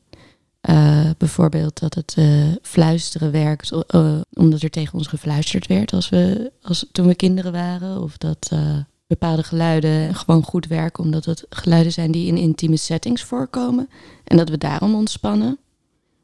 [0.62, 3.71] Eh, bijvoorbeeld dat het eh, fluisteren werkt
[4.33, 8.01] omdat er tegen ons gefluisterd werd als we, als, toen we kinderen waren.
[8.01, 8.51] Of dat
[9.07, 13.89] bepaalde geluiden gewoon goed werken omdat het geluiden zijn die in intieme settings voorkomen.
[14.23, 15.57] En dat we daarom ontspannen.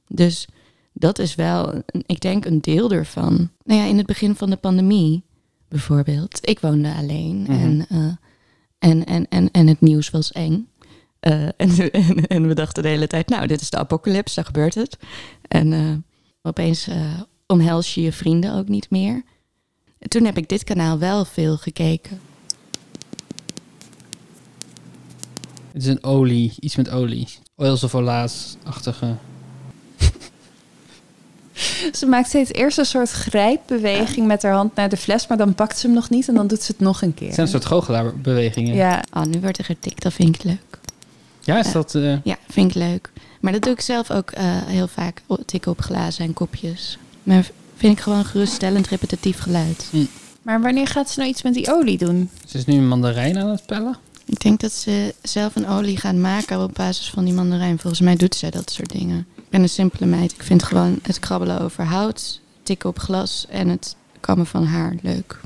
[0.07, 0.47] Dus
[0.93, 3.49] dat is wel, ik denk, een deel ervan.
[3.63, 5.23] Nou ja, in het begin van de pandemie
[5.67, 6.39] bijvoorbeeld.
[6.41, 7.51] Ik woonde alleen Mhm.
[7.51, 8.05] en, eh,
[8.79, 10.67] en, en, en, en het nieuws was eng.
[11.19, 14.45] Eh, en, en, en we dachten de hele tijd, nou, dit is de apocalyps, daar
[14.45, 14.97] gebeurt het.
[15.47, 15.93] En eh,
[16.41, 16.87] opeens
[17.47, 19.23] omhels je je vrienden ook niet meer.
[19.99, 22.19] En toen heb ik dit kanaal wel veel gekeken.
[25.71, 27.27] Het is een olie, iets met olie.
[27.55, 29.15] Oils of Olaas-achtige.
[31.99, 35.55] Ze maakt steeds eerst een soort grijpbeweging met haar hand naar de fles, maar dan
[35.55, 37.33] pakt ze hem nog niet en dan doet ze het nog een Het keer.
[37.33, 38.75] zijn een soort goochelaarbewegingen.
[38.75, 40.79] Ja, Oh, nu wordt er getikt, dat vind ik leuk.
[41.41, 41.95] Ja, is dat...
[41.95, 43.11] eh, Ja, vind ik leuk.
[43.39, 45.21] Maar dat doe ik zelf ook eh, heel vaak.
[45.45, 46.97] Tikken op glazen en kopjes.
[47.23, 49.85] Maar vind ik gewoon geruststellend repetitief geluid.
[50.41, 52.29] maar wanneer gaat ze nou iets met die olie doen?
[52.47, 53.97] Ze is nu een mandarijn aan het pellen.
[54.25, 57.79] Ik denk dat ze zelf een olie gaan maken op basis van die mandarijn.
[57.79, 59.27] Volgens mij doet zij dat soort dingen.
[59.53, 60.31] Ben een simpele meid.
[60.31, 64.95] Ik vind gewoon het krabbelen over hout, tikken op glas en het kammen van haar
[65.01, 65.39] leuk.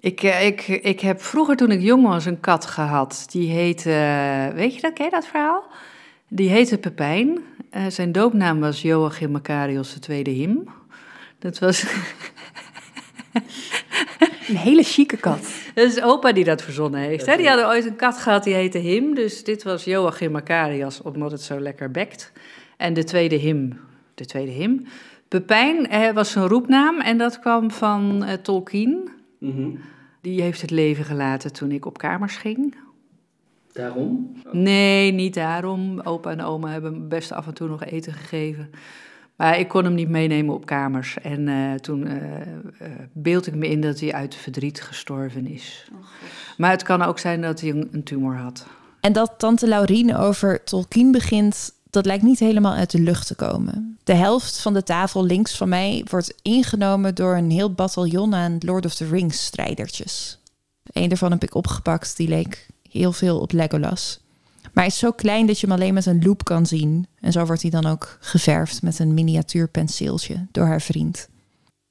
[0.00, 3.26] Ik, eh, ik, ik heb vroeger toen ik jong was een kat gehad.
[3.30, 5.64] Die heette, eh, weet je dat, ken je dat verhaal?
[6.28, 7.38] Die heette Pepijn.
[7.70, 10.68] Eh, zijn doopnaam was Joachim Macarius II Him.
[11.38, 11.84] Dat was...
[14.48, 15.61] Een hele chique kat.
[15.74, 17.26] Dat is opa die dat verzonnen heeft.
[17.26, 17.36] Hè?
[17.36, 19.14] Die hadden ooit een kat gehad die heette Him.
[19.14, 22.32] Dus dit was Joachim Macarius, omdat het zo lekker bekt.
[22.76, 23.80] En de tweede Him,
[24.14, 24.86] de tweede Him.
[25.28, 29.10] Pepijn eh, was zijn roepnaam en dat kwam van eh, Tolkien.
[30.20, 32.76] Die heeft het leven gelaten toen ik op kamers ging.
[33.72, 34.36] Daarom?
[34.50, 36.00] Nee, niet daarom.
[36.00, 38.70] Opa en oma hebben me best af en toe nog eten gegeven.
[39.36, 41.18] Maar ik kon hem niet meenemen op kamers.
[41.22, 42.42] En eh, toen eh
[42.78, 45.88] eh, beeld ik me in dat hij uit verdriet gestorven is.
[46.56, 48.66] maar het kan ook zijn dat hij een, een tumor had.
[49.00, 53.34] En dat tante Laurien over Tolkien begint, dat lijkt niet helemaal uit de lucht te
[53.34, 53.98] komen.
[54.04, 58.56] De helft van de tafel links van mij wordt ingenomen door een heel bataljon aan
[58.58, 60.38] Lord of the Rings strijdertjes.
[60.92, 64.20] Eén daarvan heb ik opgepakt, die leek heel veel op Legolas.
[64.72, 67.06] Maar hij is zo klein dat je hem alleen met een loop kan zien.
[67.20, 71.28] En zo wordt hij dan ook geverfd met een miniatuurpenseeltje door haar vriend.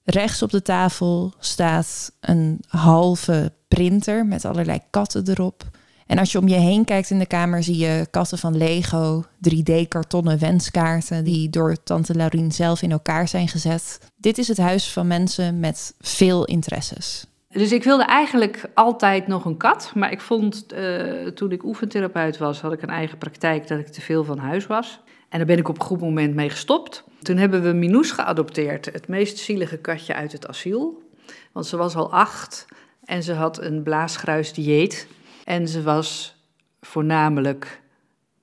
[0.04, 5.70] Rechts op de tafel staat een halve printer met allerlei katten erop.
[6.06, 9.24] En als je om je heen kijkt in de kamer, zie je katten van Lego,
[9.50, 14.00] 3D-kartonnen wenskaarten die door tante Laurien zelf in elkaar zijn gezet.
[14.18, 17.26] Dit is het huis van mensen met veel interesses.
[17.52, 19.92] Dus ik wilde eigenlijk altijd nog een kat.
[19.96, 23.88] Maar ik vond, eh, toen ik oefentherapeut was, had ik een eigen praktijk dat ik
[23.88, 25.00] te veel van huis was.
[25.30, 27.04] En daar ben ik op een goed moment mee gestopt.
[27.22, 31.04] Toen hebben we Minoes geadopteerd, het meest zielige katje uit het asiel.
[31.52, 32.66] Want ze was al acht
[33.04, 35.08] en ze had een blaasgruis dieet.
[35.44, 36.36] En ze was
[36.82, 37.82] voornamelijk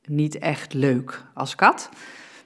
[0.05, 1.89] niet echt leuk als kat.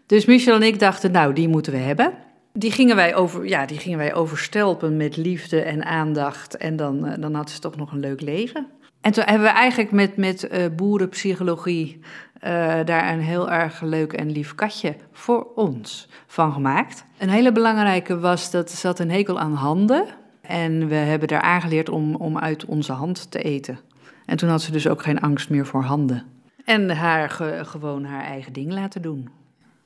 [0.07, 2.15] Dus Michel en ik dachten, nou, die moeten we hebben.
[2.53, 6.57] Die gingen wij, over, ja, die gingen wij overstelpen met liefde en aandacht.
[6.57, 8.67] En dan, eh, dan had ze toch nog een leuk leven.
[9.01, 12.01] En toen hebben we eigenlijk met, met eh, boerenpsychologie
[12.41, 12.51] eh,
[12.85, 17.05] daar een heel erg leuk en lief katje voor ons van gemaakt.
[17.19, 20.05] Een hele belangrijke was dat ze had een hekel aan handen.
[20.43, 23.79] En we hebben daar aangeleerd om, om uit onze hand te eten.
[24.27, 26.23] En toen had ze dus ook geen angst meer voor handen.
[26.65, 29.29] En haar ge- gewoon haar eigen ding laten doen.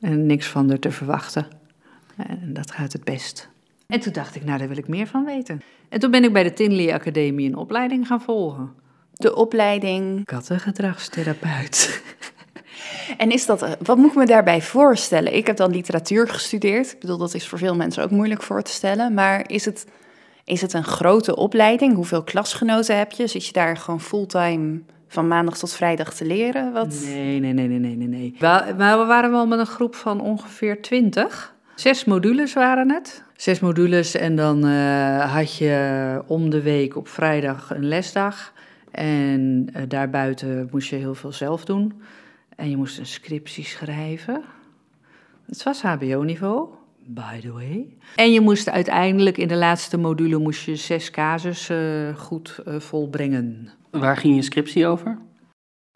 [0.00, 1.46] En niks van haar te verwachten.
[2.16, 3.48] En dat gaat het best.
[3.86, 5.62] En toen dacht ik, nou, daar wil ik meer van weten.
[5.88, 8.72] En toen ben ik bij de Tinley Academie een opleiding gaan volgen.
[9.12, 10.24] De opleiding.
[10.24, 12.02] Kattengedragstherapeut.
[13.18, 15.36] En is dat, eh, wat moet ik me daarbij voorstellen?
[15.36, 16.92] Ik heb dan literatuur gestudeerd.
[16.92, 19.14] Ik bedoel, dat is voor veel mensen ook moeilijk voor te stellen.
[19.14, 19.86] Maar is het,
[20.44, 21.94] is het een grote opleiding?
[21.94, 23.26] Hoeveel klasgenoten heb je?
[23.26, 26.72] Zit je daar gewoon fulltime van maandag tot vrijdag te leren?
[26.72, 27.00] Wat?
[27.04, 28.34] Nee, nee, nee, nee, nee, nee.
[28.38, 31.55] We, maar we waren wel met een groep van ongeveer twintig.
[31.76, 33.22] Zes modules waren het.
[33.36, 38.52] Zes modules en dan eh, had je om de week op vrijdag een lesdag.
[38.90, 42.02] En eh, daarbuiten moest je heel veel zelf doen.
[42.56, 44.42] En je moest een scriptie schrijven.
[45.46, 47.96] Het was HBO-niveau, by the way.
[48.14, 53.68] En je moest uiteindelijk in de laatste module moest je zes casussen eh, goed volbrengen.
[53.90, 55.18] Waar ging je scriptie over?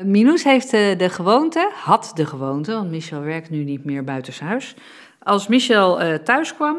[0.05, 4.75] Minus heeft de, de gewoonte, had de gewoonte, want Michel werkt nu niet meer buitenshuis.
[5.23, 6.77] Als Michel eh, thuis kwam,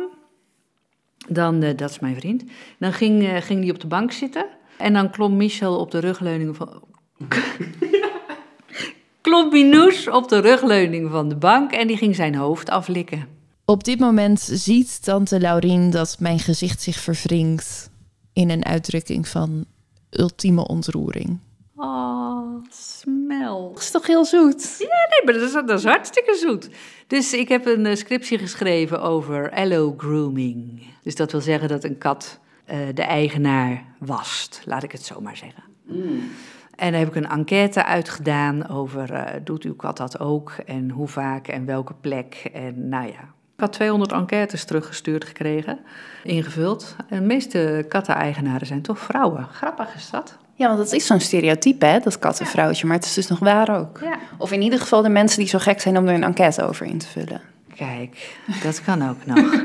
[1.28, 2.44] dan, eh, dat is mijn vriend,
[2.80, 4.46] dan ging, eh, ging op de bank zitten.
[4.78, 6.84] En dan klom Michel op de rugleuning van...
[9.22, 13.28] klom Minus op de rugleuning van de bank en die ging zijn hoofd aflikken.
[13.66, 17.90] Op dit moment ziet tante Laurien dat mijn gezicht zich verwringt
[18.34, 19.66] in een uitdrukking van
[20.10, 21.40] ultieme ontroering.
[21.84, 23.70] Oh, smel.
[23.74, 24.76] Dat is toch heel zoet?
[24.80, 26.70] Ja, nee, maar dat is, dat is hartstikke zoet.
[27.08, 30.84] Dus ik heb een eh, scriptie geschreven over allo grooming.
[31.04, 35.22] Dus dat wil zeggen dat een kat eh, de eigenaar wast, laat ik het zo
[35.22, 35.64] maar zeggen.
[36.76, 40.52] En daar heb ik een enquête uitgedaan over, eh, doet uw kat dat ook?
[40.66, 42.50] En hoe vaak en welke plek?
[42.54, 43.22] En nou ja,
[43.56, 45.80] ik had 200 enquêtes teruggestuurd gekregen,
[46.24, 46.96] ingevuld.
[47.10, 49.48] En de meeste katteneigenaren zijn toch vrouwen.
[49.52, 50.38] Grappig is dat.
[50.62, 52.88] Ja, want dat is zo'n stereotype, hè, dat kattenvrouwtje.
[52.88, 54.00] Maar het is dus nog waar ook.
[54.02, 54.20] Ja.
[54.38, 56.86] Of in ieder geval de mensen die zo gek zijn om er een enquête over
[56.86, 57.42] in te vullen.
[57.76, 59.56] Kijk, dat kan ook nog.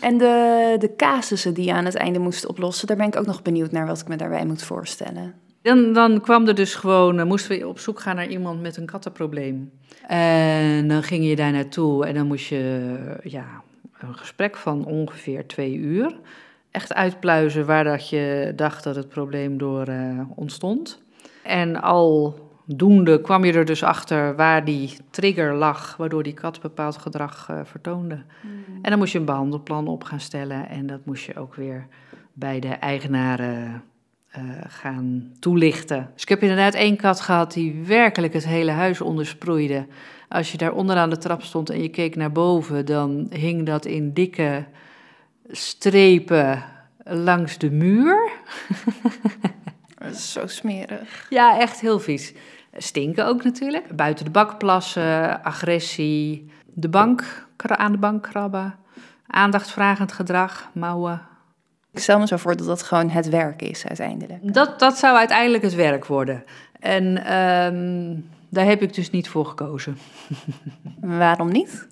[0.00, 3.26] En de, de casussen die je aan het einde moest oplossen, daar ben ik ook
[3.26, 5.34] nog benieuwd naar wat ik me daarbij moet voorstellen.
[5.62, 8.76] Dan, dan kwam er dus gewoon, eh, moesten we op zoek gaan naar iemand met
[8.76, 9.70] een kattenprobleem.
[10.06, 13.46] En dan ging je daar naartoe en dan moest je ja,
[13.98, 16.14] een gesprek van ongeveer twee uur
[16.70, 21.02] echt uitpluizen waar dat je dacht dat het probleem door eh, ontstond.
[21.42, 26.60] En al doende kwam je er dus achter waar die trigger lag, waardoor die kat
[26.60, 28.22] bepaald gedrag eh, vertoonde.
[28.82, 31.86] En dan moest je een behandelplan op gaan stellen en dat moest je ook weer
[32.32, 33.82] bij de eigenaren
[34.28, 36.10] eh, gaan toelichten.
[36.12, 39.86] Dus ik heb inderdaad één kat gehad die werkelijk het hele huis ondersproeide.
[40.28, 43.84] Als je daar onderaan de trap stond en je keek naar boven, dan hing dat
[43.84, 44.64] in dikke
[45.50, 46.64] strepen
[47.04, 48.30] langs de muur.
[49.98, 51.26] Dat is zo smerig.
[51.30, 52.34] Ja, echt heel vies.
[52.76, 53.96] Stinken ook natuurlijk.
[53.96, 58.74] Buiten de bak plassen, agressie, de bank, aan de bank krabben,
[59.26, 61.20] aandachtvragend gedrag, mouwen.
[61.92, 64.54] Ik stel me zo voor dat dat gewoon het werk is uiteindelijk.
[64.54, 66.44] Dat, dat zou uiteindelijk het werk worden.
[66.80, 68.16] En ehm,
[68.48, 69.98] daar heb ik dus niet voor gekozen.
[71.00, 71.88] Waarom niet?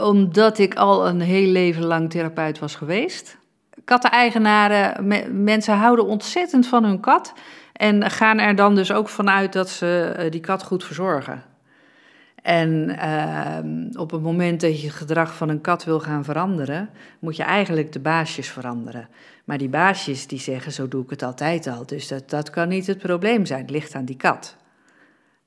[0.00, 3.38] Omdat ik al een heel leven lang therapeut was geweest.
[3.84, 7.32] Katteneigenaren, me- mensen houden ontzettend van hun kat.
[7.72, 11.42] En gaan er dan dus ook vanuit dat ze eh, die kat goed verzorgen.
[12.42, 16.90] En ehm, op het moment dat je het gedrag van een kat wil gaan veranderen,
[17.18, 19.08] moet je eigenlijk de baasjes veranderen.
[19.44, 21.86] Maar die baasjes die zeggen, zo doe ik het altijd al.
[21.86, 24.56] Dus dat, dat kan niet het probleem zijn, het ligt aan die kat.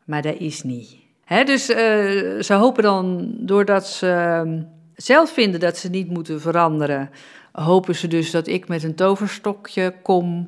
[0.05, 0.95] Maar dat is niet.
[1.27, 4.61] Dus eh, ze hopen dan, doordat ze ehm,
[4.95, 7.09] zelf vinden dat ze niet moeten veranderen,
[7.51, 10.45] hopen ze dus dat ik met een toverstokje kom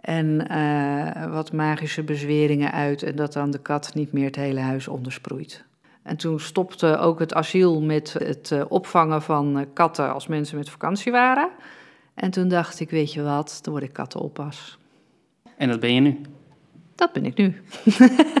[0.00, 4.60] en eh, wat magische bezweringen uit en dat dan de kat niet meer het hele
[4.60, 5.64] huis ondersproeit.
[6.02, 10.70] En toen stopte ook het asiel met het eh, opvangen van katten als mensen met
[10.70, 11.48] vakantie waren.
[12.14, 14.78] En toen dacht ik, weet je wat, dan word ik kattenoppas.
[15.56, 16.20] En dat ben je nu.
[16.94, 17.60] Dat ben ik nu.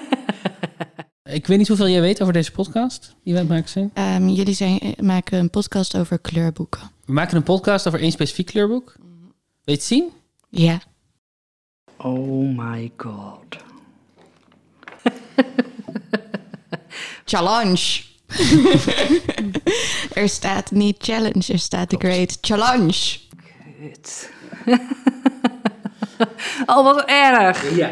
[1.32, 3.90] Ik weet niet hoeveel jij weet over deze podcast die het maken zijn.
[3.94, 6.80] Ehm, jullie zijn, maken een podcast over kleurboeken.
[7.04, 8.94] We maken een podcast over één specifiek kleurboek.
[8.96, 9.08] Weet
[9.64, 10.10] je het zien?
[10.48, 10.80] Ja.
[11.96, 13.56] Oh my god.
[17.24, 18.02] Challenge.
[20.22, 23.18] er staat niet challenge, er staat de great challenge.
[23.80, 24.30] Kut.
[26.66, 27.76] oh, wat erg.
[27.76, 27.90] Ja.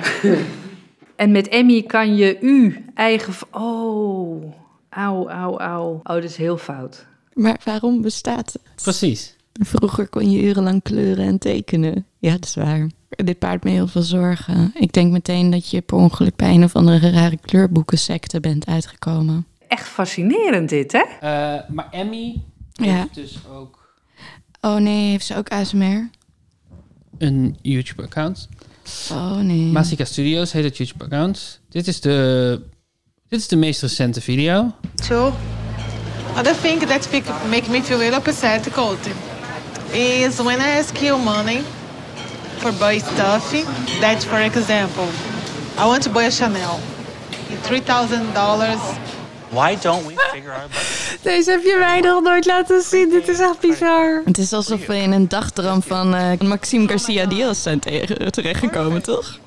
[1.18, 3.34] En met Emmy kan je u eigen...
[3.50, 4.52] Oh,
[4.88, 5.92] auw, auw, auw.
[5.92, 7.06] Oh, dat is heel fout.
[7.32, 8.82] Maar waarom bestaat het?
[8.82, 9.36] Precies.
[9.52, 12.06] Vroeger kon je urenlang kleuren en tekenen.
[12.18, 12.86] Ja, dat is waar.
[13.08, 14.70] Dit paart me heel veel zorgen.
[14.74, 19.46] Ik denk meteen dat je per ongeluk bij een of andere rare kleurboekensecte bent uitgekomen.
[19.68, 20.98] Echt fascinerend dit, hè?
[21.20, 22.84] Eh, maar Emmy Ja.
[22.94, 23.76] heeft dus ook
[24.60, 26.10] Oh nee, heeft ze ook ASMR?
[27.18, 28.48] een YouTube-account.
[29.12, 29.72] Oh nee.
[29.72, 31.60] Masika Studios heet het YouTube-account.
[31.68, 32.60] Dit is de...
[33.28, 34.74] Dit is de meest recente video.
[34.94, 35.32] Two.
[36.36, 37.08] Other thing that
[37.50, 38.74] make me feel a little pathetic
[39.92, 41.62] is when I ask you money
[42.58, 43.50] for buy stuff.
[44.00, 45.08] That, for example,
[45.76, 46.78] I want to buy a Chanel.
[47.62, 48.80] Three thousand dollars.
[49.50, 50.70] Why don't we figure out
[51.22, 53.10] Deze heb je mij nog nooit laten zien.
[53.10, 54.22] Dit is echt bizar.
[54.24, 57.80] Het is alsof we in een dagdroom van eh, Maxime Garcia Diaz zijn
[58.30, 59.38] terechtgekomen, toch?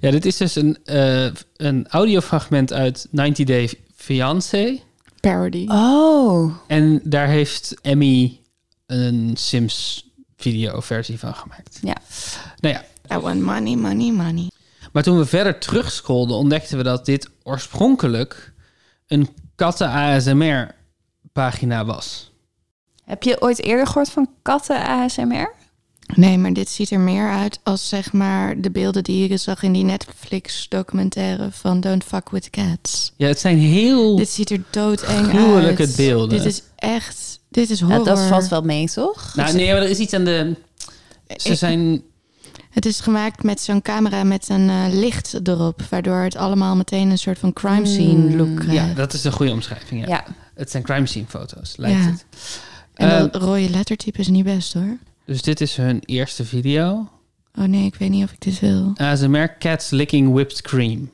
[0.00, 4.80] Ja, dit is dus een, eh, een audiofragment uit 90 Day Fiancé.
[5.20, 5.66] Parody.
[5.68, 6.54] Oh.
[6.66, 8.40] En daar heeft Emmy
[8.86, 11.78] een Sims video versie van gemaakt.
[11.82, 11.96] Ja.
[12.60, 12.84] Nou ja,
[13.16, 14.50] I want money, money, money.
[14.92, 18.52] maar toen we verder terugscrollden, ontdekten we dat dit oorspronkelijk
[19.06, 20.74] een katten ASMR
[21.32, 22.30] pagina was.
[23.04, 25.52] Heb je ooit eerder gehoord van katten ASMR?
[26.14, 29.62] Nee, maar dit ziet er meer uit als zeg maar de beelden die je zag
[29.62, 33.12] in die Netflix documentaire van Don't Fuck With Cats.
[33.16, 35.96] Ja, het zijn heel Dit ziet er doodeng gruwelijke uit.
[35.96, 36.28] beelden.
[36.28, 38.04] Dit is echt, dit is Ja, horror.
[38.04, 39.32] dat valt wel mee, toch?
[39.34, 40.54] Nou, nee, maar er is iets aan de...
[41.36, 42.02] Ze Ik- zijn...
[42.76, 47.10] Het is gemaakt met zo'n camera met een eh, licht erop, waardoor het allemaal meteen
[47.10, 48.72] een soort van crime scene look krijgt.
[48.88, 50.00] Ja, dat is een goede omschrijving.
[50.00, 50.08] Ja.
[50.08, 50.24] Ja.
[50.54, 52.10] Het zijn crime scene foto's, lijkt Ja.
[52.10, 52.24] het.
[52.94, 54.96] En Eh, dat rode lettertype is niet best hoor.
[55.24, 57.08] dus dit is hun eerste video.
[57.58, 58.92] Oh nee, ik weet niet of ik dit wil.
[58.96, 61.10] ASMR Cats Licking Whipped Cream.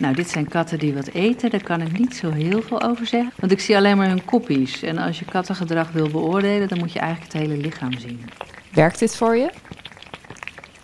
[0.00, 1.50] Nou, dit zijn katten die wat eten.
[1.50, 3.32] Daar kan ik niet zo heel veel over zeggen.
[3.36, 4.82] Want ik zie alleen maar hun koppies.
[4.82, 8.24] En als je kattengedrag wil beoordelen, dan moet je eigenlijk het hele lichaam zien.
[8.72, 9.50] Werkt dit voor je?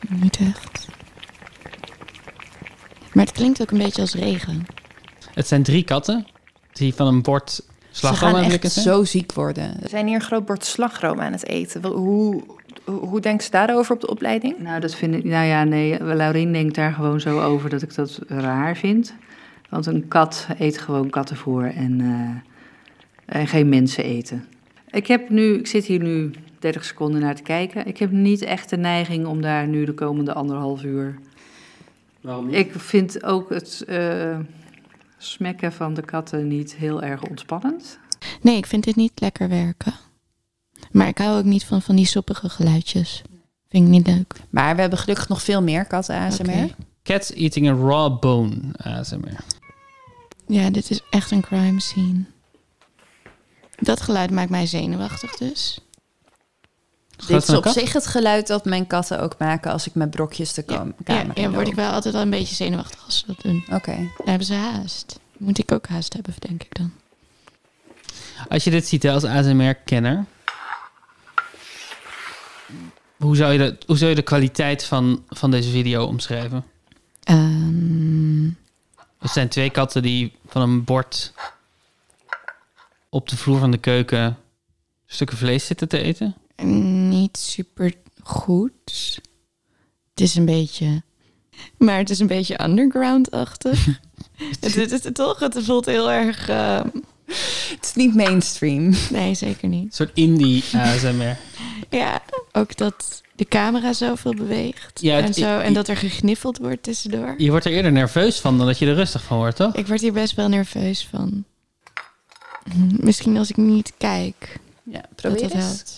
[0.09, 0.89] Niet echt.
[3.13, 4.67] Maar het klinkt ook een beetje als regen.
[5.35, 6.27] Het zijn drie katten
[6.73, 8.85] die van een bord Ze slagroom aan gaan het echt likken zijn.
[8.85, 9.77] zo ziek worden.
[9.81, 11.85] We zijn hier een groot bord slagroom aan het eten.
[11.85, 12.43] Hoe,
[12.87, 14.59] hoe, denkt ze daarover op de opleiding?
[14.59, 15.25] Nou, dat vind ik.
[15.25, 16.05] Nou ja, nee.
[16.05, 19.15] Laurien denkt daar gewoon zo over dat ik dat raar vind.
[19.69, 24.45] Want een kat eet gewoon kattenvoer en, eh, en geen mensen eten.
[24.91, 27.87] Ik heb nu, ik zit hier nu 30 seconden naar te kijken.
[27.87, 31.19] Ik heb niet echt de neiging om daar nu de komende anderhalf uur.
[32.21, 34.39] Waarom Ik vind ook het eh,
[35.19, 37.99] smekken van de katten niet heel erg ontspannend.
[38.43, 39.93] Nee, ik vind dit niet lekker werken.
[40.91, 43.23] Maar ik hou ook niet van van die soppige geluidjes.
[43.69, 44.35] Vind ik niet leuk.
[44.51, 46.75] Maar we hebben gelukkig nog veel meer katten ASMR.
[47.03, 49.41] Cats eating a raw bone ASMR.
[50.47, 52.25] Ja, dit is echt een crime scene.
[53.79, 55.79] Dat geluid maakt mij zenuwachtig dus.
[57.27, 60.53] Dit is op zich het geluid dat mijn katten ook maken als ik met brokjes
[60.55, 63.19] de kam- Ja, kamer ja, in word ik wel altijd wel een beetje zenuwachtig als
[63.19, 63.65] ze dat doen.
[63.71, 63.95] Oké.
[63.97, 65.19] Dan hebben ze haast.
[65.39, 66.93] Moet ik ook haast hebben, denk ik dan.
[68.49, 70.25] Als je dit ziet als ASMR-kenner,
[73.17, 76.65] Hoe zou je de, hoe zou je de kwaliteit van, van deze video omschrijven?
[77.23, 78.45] Ehm,
[79.19, 81.33] Het zijn twee katten die van een bord
[83.09, 84.39] op de vloer van de keuken
[85.07, 86.35] stukken vlees zitten te eten.
[87.09, 89.21] niet super goed.
[90.11, 91.03] Het is een beetje.
[91.79, 93.87] Maar het is een beetje underground-achtig.
[94.61, 95.39] het, het, het, toch?
[95.39, 96.49] Het voelt heel erg.
[96.49, 96.89] ehm,
[97.77, 98.95] Het is niet mainstream.
[99.11, 99.85] Nee, zeker niet.
[99.85, 101.37] Een soort indie ASMR.
[101.91, 105.01] Ja, ook dat de camera zoveel beweegt.
[105.01, 107.35] Ja, en, zo, en dat er gegniffeld wordt tussendoor.
[107.39, 109.75] Je wordt er eerder nerveus van dan dat je er rustig van wordt, toch?
[109.75, 111.45] Ik word hier best wel nerveus van.
[113.01, 114.59] Misschien als ik niet kijk.
[114.83, 115.65] Ja, dat probeer dat eens.
[115.65, 115.97] helpt.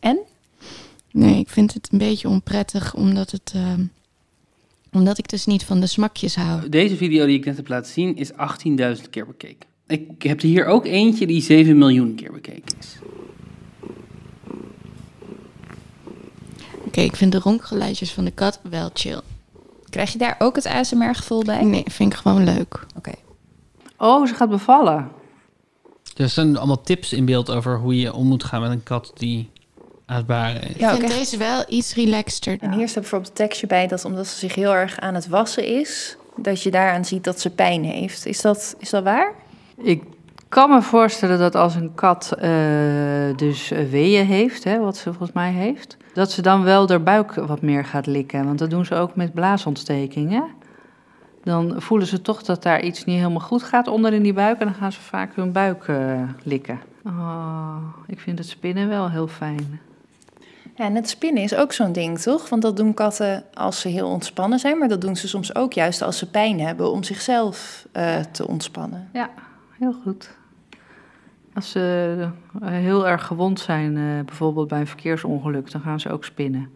[0.00, 0.18] En?
[1.10, 3.52] Nee, ik vind het een beetje onprettig omdat het.
[3.54, 3.84] ehm,
[4.94, 6.68] omdat ik dus niet van de smakjes hou.
[6.68, 9.68] Deze video die ik net heb laten zien is 18.000 keer bekeken.
[9.86, 12.98] Ik heb er hier ook eentje die 7 miljoen keer bekeken is.
[16.86, 19.20] Oké, ik vind de ronkgeluidjes van de kat wel chill.
[19.90, 21.64] Krijg je daar ook het ASMR-gevoel bij?
[21.64, 22.86] Nee, vind ik gewoon leuk.
[22.96, 23.12] Oké.
[23.98, 25.10] Oh, ze gaat bevallen.
[26.16, 29.12] Er zijn allemaal tips in beeld over hoe je om moet gaan met een kat
[29.14, 29.50] die
[30.06, 30.76] aan het baren is.
[30.76, 32.56] ik vind deze wel iets relaxter.
[32.60, 35.28] En hier staat bijvoorbeeld een tekstje bij dat omdat ze zich heel erg aan het
[35.28, 38.26] wassen is, dat je daaraan ziet dat ze pijn heeft.
[38.26, 39.32] Is dat, is dat waar?
[39.76, 40.02] Ik
[40.48, 42.50] kan me voorstellen dat als een kat eh,
[43.36, 47.02] dus eh, weeën heeft, hè, wat ze volgens mij heeft, dat ze dan wel haar
[47.02, 48.44] buik wat meer gaat likken.
[48.44, 50.44] Want dat doen ze ook met blaasontstekingen.
[51.42, 54.58] Dan voelen ze toch dat daar iets niet helemaal goed gaat onder in die buik
[54.58, 56.80] en dan gaan ze vaak hun buik eh, likken.
[57.06, 59.80] Oh, ik vind het spinnen wel heel fijn.
[60.76, 62.48] Ja, en het spinnen is ook zo'n ding, toch?
[62.48, 65.72] Want dat doen katten als ze heel ontspannen zijn, maar dat doen ze soms ook
[65.72, 69.08] juist als ze pijn hebben om zichzelf eh, te ontspannen.
[69.12, 69.30] Ja,
[69.78, 70.30] heel goed.
[71.54, 72.28] Als ze
[72.62, 76.70] eh, heel erg gewond zijn, eh, bijvoorbeeld bij een verkeersongeluk, dan gaan ze ook spinnen.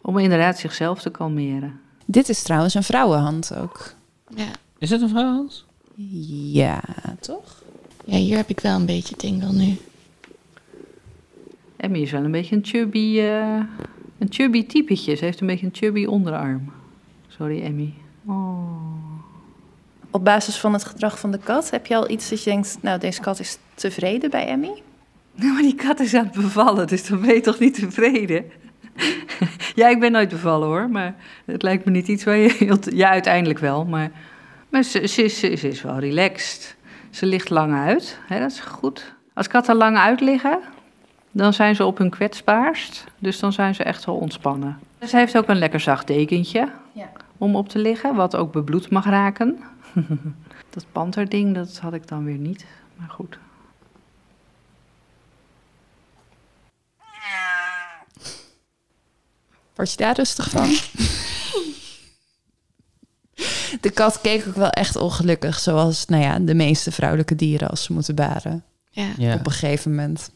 [0.00, 1.80] Om inderdaad zichzelf te kalmeren.
[2.04, 3.94] Dit is trouwens een vrouwenhand ook.
[4.34, 4.50] Ja.
[4.78, 5.64] Is het een vrouwenhand?
[6.52, 6.80] Ja,
[7.20, 7.62] toch?
[8.04, 9.78] Ja, hier heb ik wel een beetje tingle nu.
[11.82, 13.58] Emmy is wel een beetje een chubby, eh,
[14.18, 15.14] een chubby typetje.
[15.14, 16.72] Ze heeft een beetje een chubby onderarm.
[17.28, 17.94] Sorry, Emmy.
[18.26, 18.66] Oh.
[20.10, 22.78] Op basis van het gedrag van de kat, heb je al iets dat je denkt,
[22.80, 24.82] nou, deze kat is tevreden bij Emmy?
[25.34, 28.44] Nou, maar die kat is aan het bevallen, dus dan ben je toch niet tevreden?
[29.74, 31.14] ja, ik ben nooit bevallen hoor, maar
[31.44, 32.54] het lijkt me niet iets waar je...
[32.58, 34.10] heel Ja, uiteindelijk wel, maar,
[34.68, 36.76] maar ze, ze, is- ze, is- ze is wel relaxed.
[37.10, 39.14] Ze ligt lang uit, hè, dat is goed.
[39.34, 40.58] Als katten lang uit liggen,
[41.32, 43.04] dan zijn ze op hun kwetsbaarst.
[43.18, 44.78] Dus dan zijn ze echt wel ontspannen.
[45.06, 47.10] Ze heeft ook een lekker zacht dekentje Ja.
[47.38, 49.58] om op te liggen, wat ook bebloed mag raken.
[50.74, 52.64] dat panterding, dat had ik dan weer niet,
[52.96, 53.38] maar goed.
[59.74, 60.68] Word je daar rustig van?
[63.80, 67.82] De kat keek ook wel echt ongelukkig, zoals nou ja, de meeste vrouwelijke dieren als
[67.82, 68.64] ze moeten baren.
[68.90, 69.08] Ja.
[69.16, 69.34] Ja.
[69.34, 70.30] Op een gegeven moment.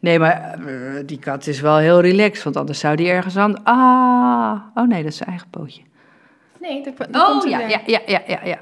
[0.00, 3.64] Nee, maar eh, die kat is wel heel relaxed, want anders zou die ergens aan...
[3.64, 5.82] Ah, oh nee, dat is zijn eigen pootje.
[6.60, 8.58] Nee, er, Oh, ja, ja, ja, ja, ja, ja.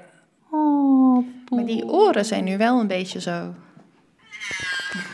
[0.50, 3.54] Oh, Maar die oren zijn nu wel een beetje zo.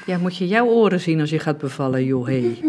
[0.06, 2.58] Ja, moet je jouw oren zien als je gaat bevallen, joh, hey.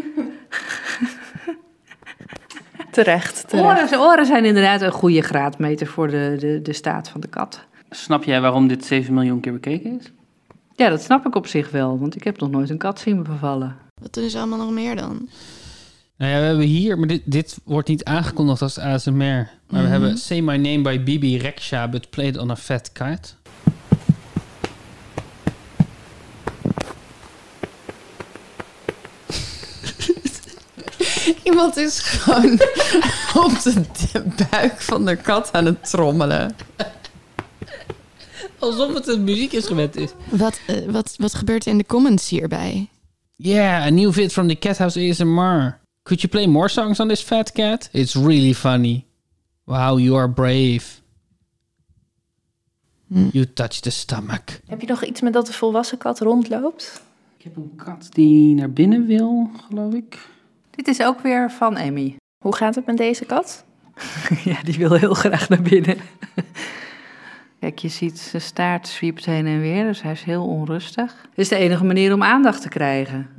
[2.92, 3.94] Terecht, terecht.
[3.94, 7.66] Oren, oren zijn inderdaad een goede graadmeter voor de, de, de staat van de kat.
[7.90, 10.12] Snap jij waarom dit 7 miljoen keer bekeken is?
[10.76, 13.24] Ja, dat snap ik op zich wel, want ik heb nog nooit een kat zien
[13.24, 13.76] bevallen.
[14.02, 15.30] Wat doen ze allemaal nog meer dan?
[16.18, 19.14] Nou ja, we hebben hier, maar dit, dit wordt niet aangekondigd als ASMR.
[19.18, 19.88] Maar we Mhm.
[19.92, 23.36] hebben Say My Name by Bibi Reksha, but played on a fat cat.
[31.44, 32.52] Iemand is gewoon
[33.46, 33.74] op de,
[34.12, 36.56] de buik van de kat aan het trommelen.
[38.62, 40.10] Alsof het een muziekinstrument is.
[40.30, 42.89] Wat, eh, wat, wat gebeurt er in de comments hierbij?
[43.36, 45.80] Yeah, a new vid from the Cat House ASMR.
[46.03, 47.89] Could you play more songs on this fat cat?
[47.91, 49.05] It's really funny.
[49.64, 51.01] Wow, you are brave.
[53.32, 54.43] You touch the stomach.
[54.68, 57.01] Heb je nog iets met dat de volwassen kat rondloopt?
[57.38, 60.30] Ik heb een kat die naar binnen wil, geloof ik.
[60.70, 62.16] Dit is ook weer van Emmy.
[62.43, 63.64] Hoe gaat het met deze kat?
[64.43, 65.97] ja, die wil heel graag naar binnen.
[67.62, 71.16] Kijk, je ziet zijn staart zwiept heen en weer, dus hij is heel onrustig.
[71.30, 73.30] Het is de enige manier om aandacht te krijgen.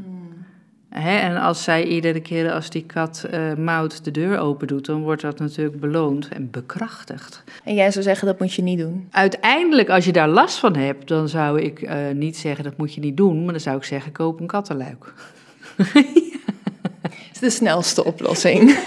[0.89, 4.87] Hè, en als zij iedere keer als die kat eh Mout de deur open doet,
[4.87, 7.45] dan wordt dat natuurlijk beloond en bekrachtigd.
[7.65, 9.09] En jij zou zeggen, dat moet je niet doen.
[9.11, 12.95] Uiteindelijk, als je daar last van hebt, dan zou ik eh, niet zeggen dat moet
[12.95, 15.15] je niet doen, maar dan zou ik zeggen koop een kattenluik.
[17.03, 18.79] Dat is de snelste oplossing.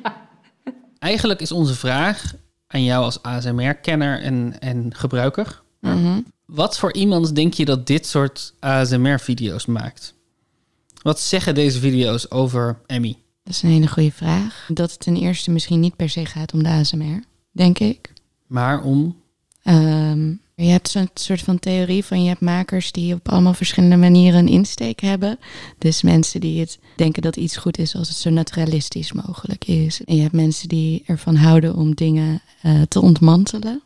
[0.98, 2.34] Eigenlijk is onze vraag
[2.66, 5.62] aan jou als ASMR-kenner en, en gebruiker.
[5.80, 6.20] Mhm.
[6.44, 10.14] Wat voor iemand denk je dat dit soort ASMR-video's maakt?
[11.02, 13.18] Wat zeggen deze video's over Emmy?
[13.42, 14.68] Dat is een hele goede vraag.
[14.72, 18.12] Dat het ten eerste misschien niet per se gaat om de ASMR, denk ik.
[18.46, 19.16] Maar om...
[19.62, 23.96] Ehm, je hebt zo'n soort van theorie van je hebt makers die op allemaal verschillende
[23.96, 25.38] manieren een insteek hebben.
[25.78, 30.04] Dus mensen die het denken dat iets goed is als het zo naturalistisch mogelijk is.
[30.04, 33.82] En je hebt mensen die ervan houden om dingen eh, te ontmantelen.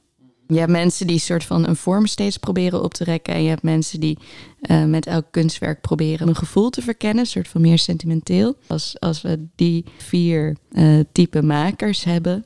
[0.46, 3.34] Je hebt mensen die soort van een vorm steeds proberen op te rekken.
[3.34, 4.18] En je hebt mensen die
[4.60, 7.20] eh, met elk kunstwerk proberen een gevoel te verkennen.
[7.20, 8.56] Een soort van meer sentimenteel.
[8.66, 12.44] Als, als we die vier eh, type makers hebben,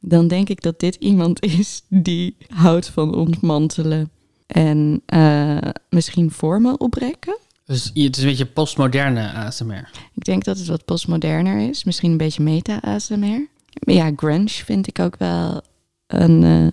[0.00, 4.10] dan denk ik dat dit iemand is die houdt van ontmantelen
[4.46, 5.58] en eh,
[5.90, 7.38] misschien vormen oprekken.
[7.64, 9.90] Dus het is een beetje postmoderne ASMR.
[10.14, 13.46] Ik denk dat het wat postmoderner is, misschien een beetje meta-ASMR.
[13.80, 15.62] Ja, grunge vind ik ook wel
[16.06, 16.66] een eh,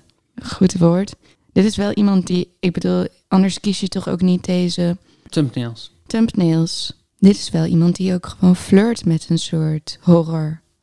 [0.48, 1.16] goed woord.
[1.54, 4.98] Dit is wel iemand die, ik bedoel, anders kies je toch ook niet deze
[5.30, 5.92] Thumbnails.
[6.08, 6.94] thumbnails.
[7.20, 9.98] Dit is wel iemand die ook gewoon flirt met een soort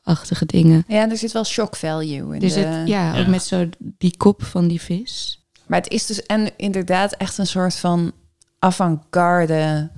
[0.02, 0.84] horrorachtige dingen.
[0.88, 2.38] Ja, er zit wel shock value in.
[2.40, 5.40] Dus de- het, ja, ook met zo die kop van die vis.
[5.66, 8.12] Maar het is dus en inderdaad echt een soort van
[8.58, 9.90] avant-garde.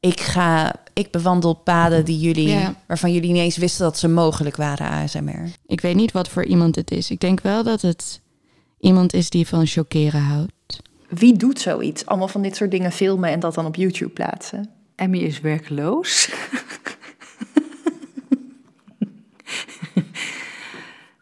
[0.00, 2.74] Ik ga, ik bewandel paden die jullie, Ja.
[2.86, 5.50] waarvan jullie niet eens wisten dat ze mogelijk waren ASMR.
[5.66, 7.10] Ik weet niet wat voor iemand het is.
[7.10, 8.20] Ik denk wel dat het
[8.78, 10.52] iemand is die van chockeren houdt.
[11.08, 12.06] Wie doet zoiets?
[12.06, 14.70] Allemaal van dit soort dingen filmen en dat dan op YouTube plaatsen.
[14.96, 16.30] Emmy is werkloos.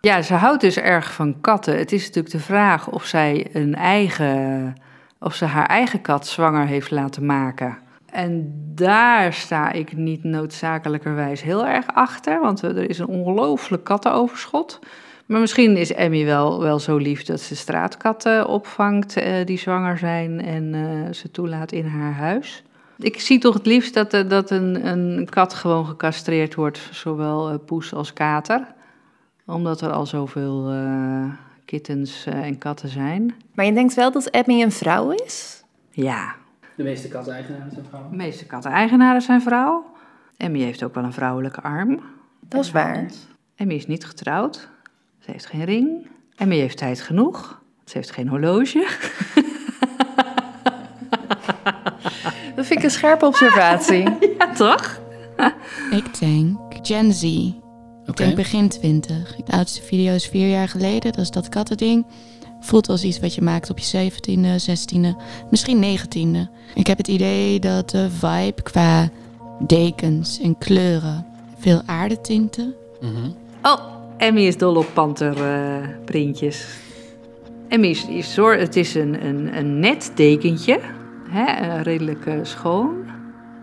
[0.07, 1.79] ja, ze houdt dus erg van katten.
[1.79, 4.75] Het is natuurlijk de vraag of zij een eigen,
[5.21, 7.79] of ze haar eigen kat zwanger heeft laten maken.
[8.11, 14.79] En daar sta ik niet noodzakelijkerwijs heel erg achter, want er is een ongelooflijk kattenoverschot.
[15.27, 19.99] Maar misschien is Emmy wel, wel zo lief dat ze straatkatten opvangt eh, die zwanger
[19.99, 22.65] zijn en eh, ze toelaat in haar huis.
[22.99, 27.51] Ik zie toch het liefst dat, eh, dat een, een kat gewoon gecastreerd wordt, zowel
[27.51, 28.75] eh, poes als kater.
[29.47, 31.25] Omdat er al zoveel eh
[31.65, 33.35] kittens eh, en katten zijn.
[33.55, 35.63] Maar je denkt wel dat Emmy een vrouw is?
[35.91, 36.35] Ja,
[36.75, 38.17] De meeste katten-eigenaren zijn de vrouwen.
[38.17, 39.85] meeste katten-eigenaren zijn vrouw.
[40.37, 42.01] Emmy heeft ook wel een vrouwelijke arm.
[42.41, 43.11] Dat is waar.
[43.57, 44.69] Emmy is niet getrouwd.
[45.19, 46.07] Ze heeft geen ring.
[46.37, 47.63] Emmy heeft tijd genoeg.
[47.85, 48.87] Ze heeft geen horloge.
[52.57, 54.03] Dat vind ik een scherpe observatie.
[54.39, 55.01] ja, toch?
[55.91, 57.53] Ik denk Gen Z.
[58.07, 59.37] Ik denk begin 20.
[59.45, 61.13] De oudste video is vier jaar geleden.
[61.13, 62.07] Dat is dat kattending.
[62.61, 66.51] Voelt als iets wat je maakt op je 17e, 16e, misschien 19e.
[66.75, 69.11] Ik heb het idee dat de vibe qua
[69.59, 71.27] dekens en kleuren,
[71.59, 72.75] veel aardetinten.
[73.63, 73.81] Oh,
[74.17, 76.67] Emmy is dol op panterprintjes.
[77.69, 80.81] Emmy is, is het is een, een, een net dekentje.
[81.29, 83.06] Hè, eh, redelijk eh, schoon.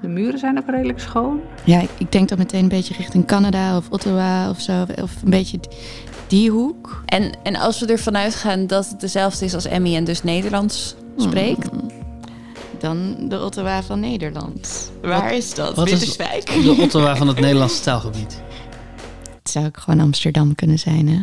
[0.04, 1.40] De muren zijn ook redelijk schoon.
[1.64, 4.86] Ja, ik, ik denk dan meteen een beetje richting Canada of Ottawa of zo.
[5.02, 5.60] Of een beetje
[6.28, 7.04] die, hoek.
[7.06, 10.96] En, en als we ervan uitgaan dat het dezelfde is als Emmy en dus Nederlands
[11.18, 11.70] spreekt.
[12.80, 14.92] Dan de Ottawa van Nederland.
[15.02, 15.76] Waar Wat- is dat?
[15.76, 16.46] wat is Winterswijk?
[16.46, 18.42] De Ottawa van het Nederlandse taalgebied.
[19.40, 21.20] Het zou ook gewoon Amsterdam kunnen zijn, hè?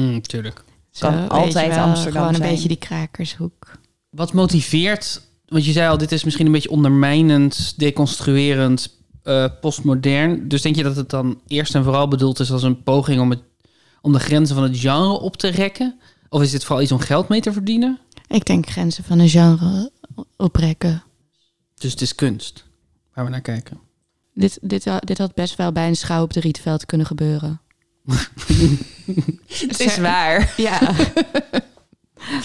[0.00, 0.64] Mm, tuurlijk.
[0.90, 2.50] Zo, Kan altijd wel, Amsterdam Gewoon een zijn.
[2.50, 3.78] beetje die krakershoek.
[4.10, 10.48] Wat motiveert, want je zei al, dit is misschien een beetje ondermijnend, deconstruerend, eh, postmodern.
[10.48, 13.30] Dus denk je dat het dan eerst en vooral bedoeld is als een poging om,
[13.30, 13.40] het,
[14.00, 16.00] om de grenzen van het genre op te rekken?
[16.28, 17.98] Of is dit vooral iets om geld mee te verdienen?
[18.28, 19.90] Ik denk grenzen van een genre
[20.36, 21.02] oprekken.
[21.74, 22.64] Dus het is kunst,
[23.14, 23.80] waar we naar kijken.
[24.34, 27.60] Dit, dit, dit had best wel bij een schouw op de Rietveld kunnen gebeuren.
[29.46, 30.54] Het is waar.
[30.56, 30.80] Ja.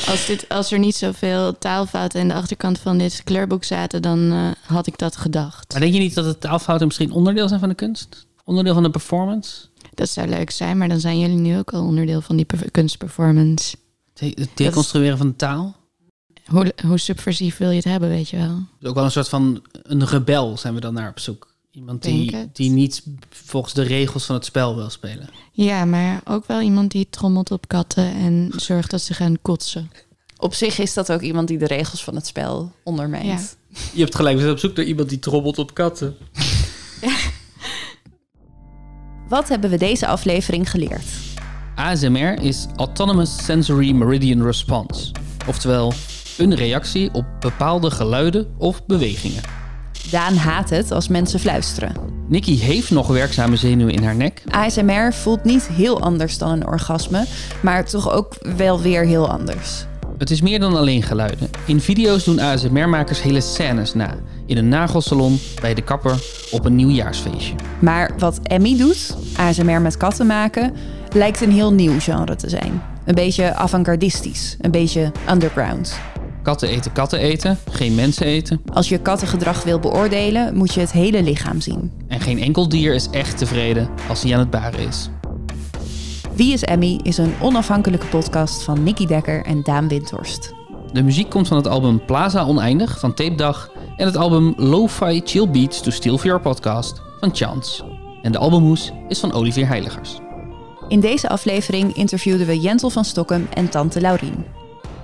[0.07, 4.31] Als, dit, als er niet zoveel taalfouten in de achterkant van dit kleurboek zaten, dan
[4.31, 5.71] eh, had ik dat gedacht.
[5.71, 8.25] Maar denk je niet dat het taalfouten misschien onderdeel zijn van de kunst?
[8.43, 9.65] Onderdeel van de performance?
[9.93, 12.71] Dat zou leuk zijn, maar dan zijn jullie nu ook al onderdeel van die per-
[12.71, 13.75] kunstperformance.
[14.13, 15.75] De- Het deconstrueren van de taal?
[16.45, 18.59] Hoe, hoe subversief wil je het hebben, weet je wel?
[18.79, 21.50] Dus ook wel een soort van een rebel zijn we dan naar op zoek.
[21.71, 22.55] Iemand die, het.
[22.55, 25.29] die niet volgens de regels van het spel wil spelen.
[25.51, 29.91] Ja, maar ook wel iemand die trommelt op katten en zorgt dat ze gaan kotsen.
[30.37, 33.57] Op zich is dat ook iemand die de regels van het spel ondermijnt.
[33.93, 36.15] Je hebt gelijk, we zijn op zoek naar iemand die trommelt op katten.
[39.29, 41.05] Wat hebben we deze aflevering geleerd?
[41.75, 45.11] ASMR is Autonomous Sensory Meridian Response.
[45.47, 45.93] Oftewel,
[46.37, 49.60] een reactie op bepaalde geluiden of bewegingen.
[50.09, 51.95] Daan haat het als mensen fluisteren.
[52.27, 54.43] Nikki heeft nog werkzame zenuwen in haar nek.
[54.49, 57.25] ASMR voelt niet heel anders dan een orgasme,
[57.61, 59.85] maar toch ook wel weer heel anders.
[60.17, 61.49] Het is meer dan alleen geluiden.
[61.65, 64.15] In video's doen ASMR-makers hele scènes na.
[64.45, 67.53] In een nagelsalon, bij de kapper, op een nieuwjaarsfeestje.
[67.79, 70.73] Maar wat Emmy doet, ASMR met katten maken,
[71.13, 72.81] lijkt een heel nieuw genre te zijn.
[73.05, 75.99] Een beetje avant-gardistisch, een beetje underground.
[76.41, 78.61] Katten eten katten eten, geen mensen eten.
[78.73, 81.91] Als je kattengedrag wil beoordelen, moet je het hele lichaam zien.
[82.07, 85.09] En geen enkel dier is echt tevreden als hij aan het baren is.
[86.35, 90.53] Wie is Emmy is een onafhankelijke podcast van Nicky Dekker en Daan Windhorst.
[90.93, 95.21] De muziek komt van het album Plaza Oneindig van Tape Dag en het album Lo-Fi
[95.23, 97.83] Chill Beats to Steal for Your Podcast van Chance.
[98.21, 100.19] En de albumhoes is van Olivier Heiligers.
[100.87, 104.45] In deze aflevering interviewden we Jentel van Stokkem en tante Laurien.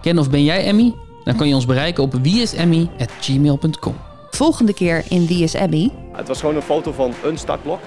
[0.02, 0.94] Ken of ben jij Emmy?
[1.28, 3.96] Dan kan je ons bereiken op wieisemmy.gmail.com.
[4.30, 5.92] Volgende keer in Wie is Emmy?
[6.12, 7.80] Het was gewoon een foto van een startblok.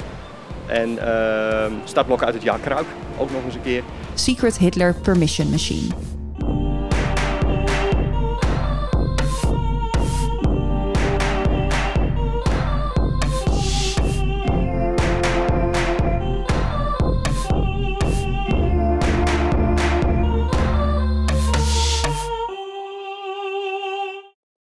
[0.66, 2.86] En uh, startblok uit het jaar Kruik,
[3.18, 3.82] ook nog eens een keer.
[4.14, 6.09] Secret Hitler Permission Machine.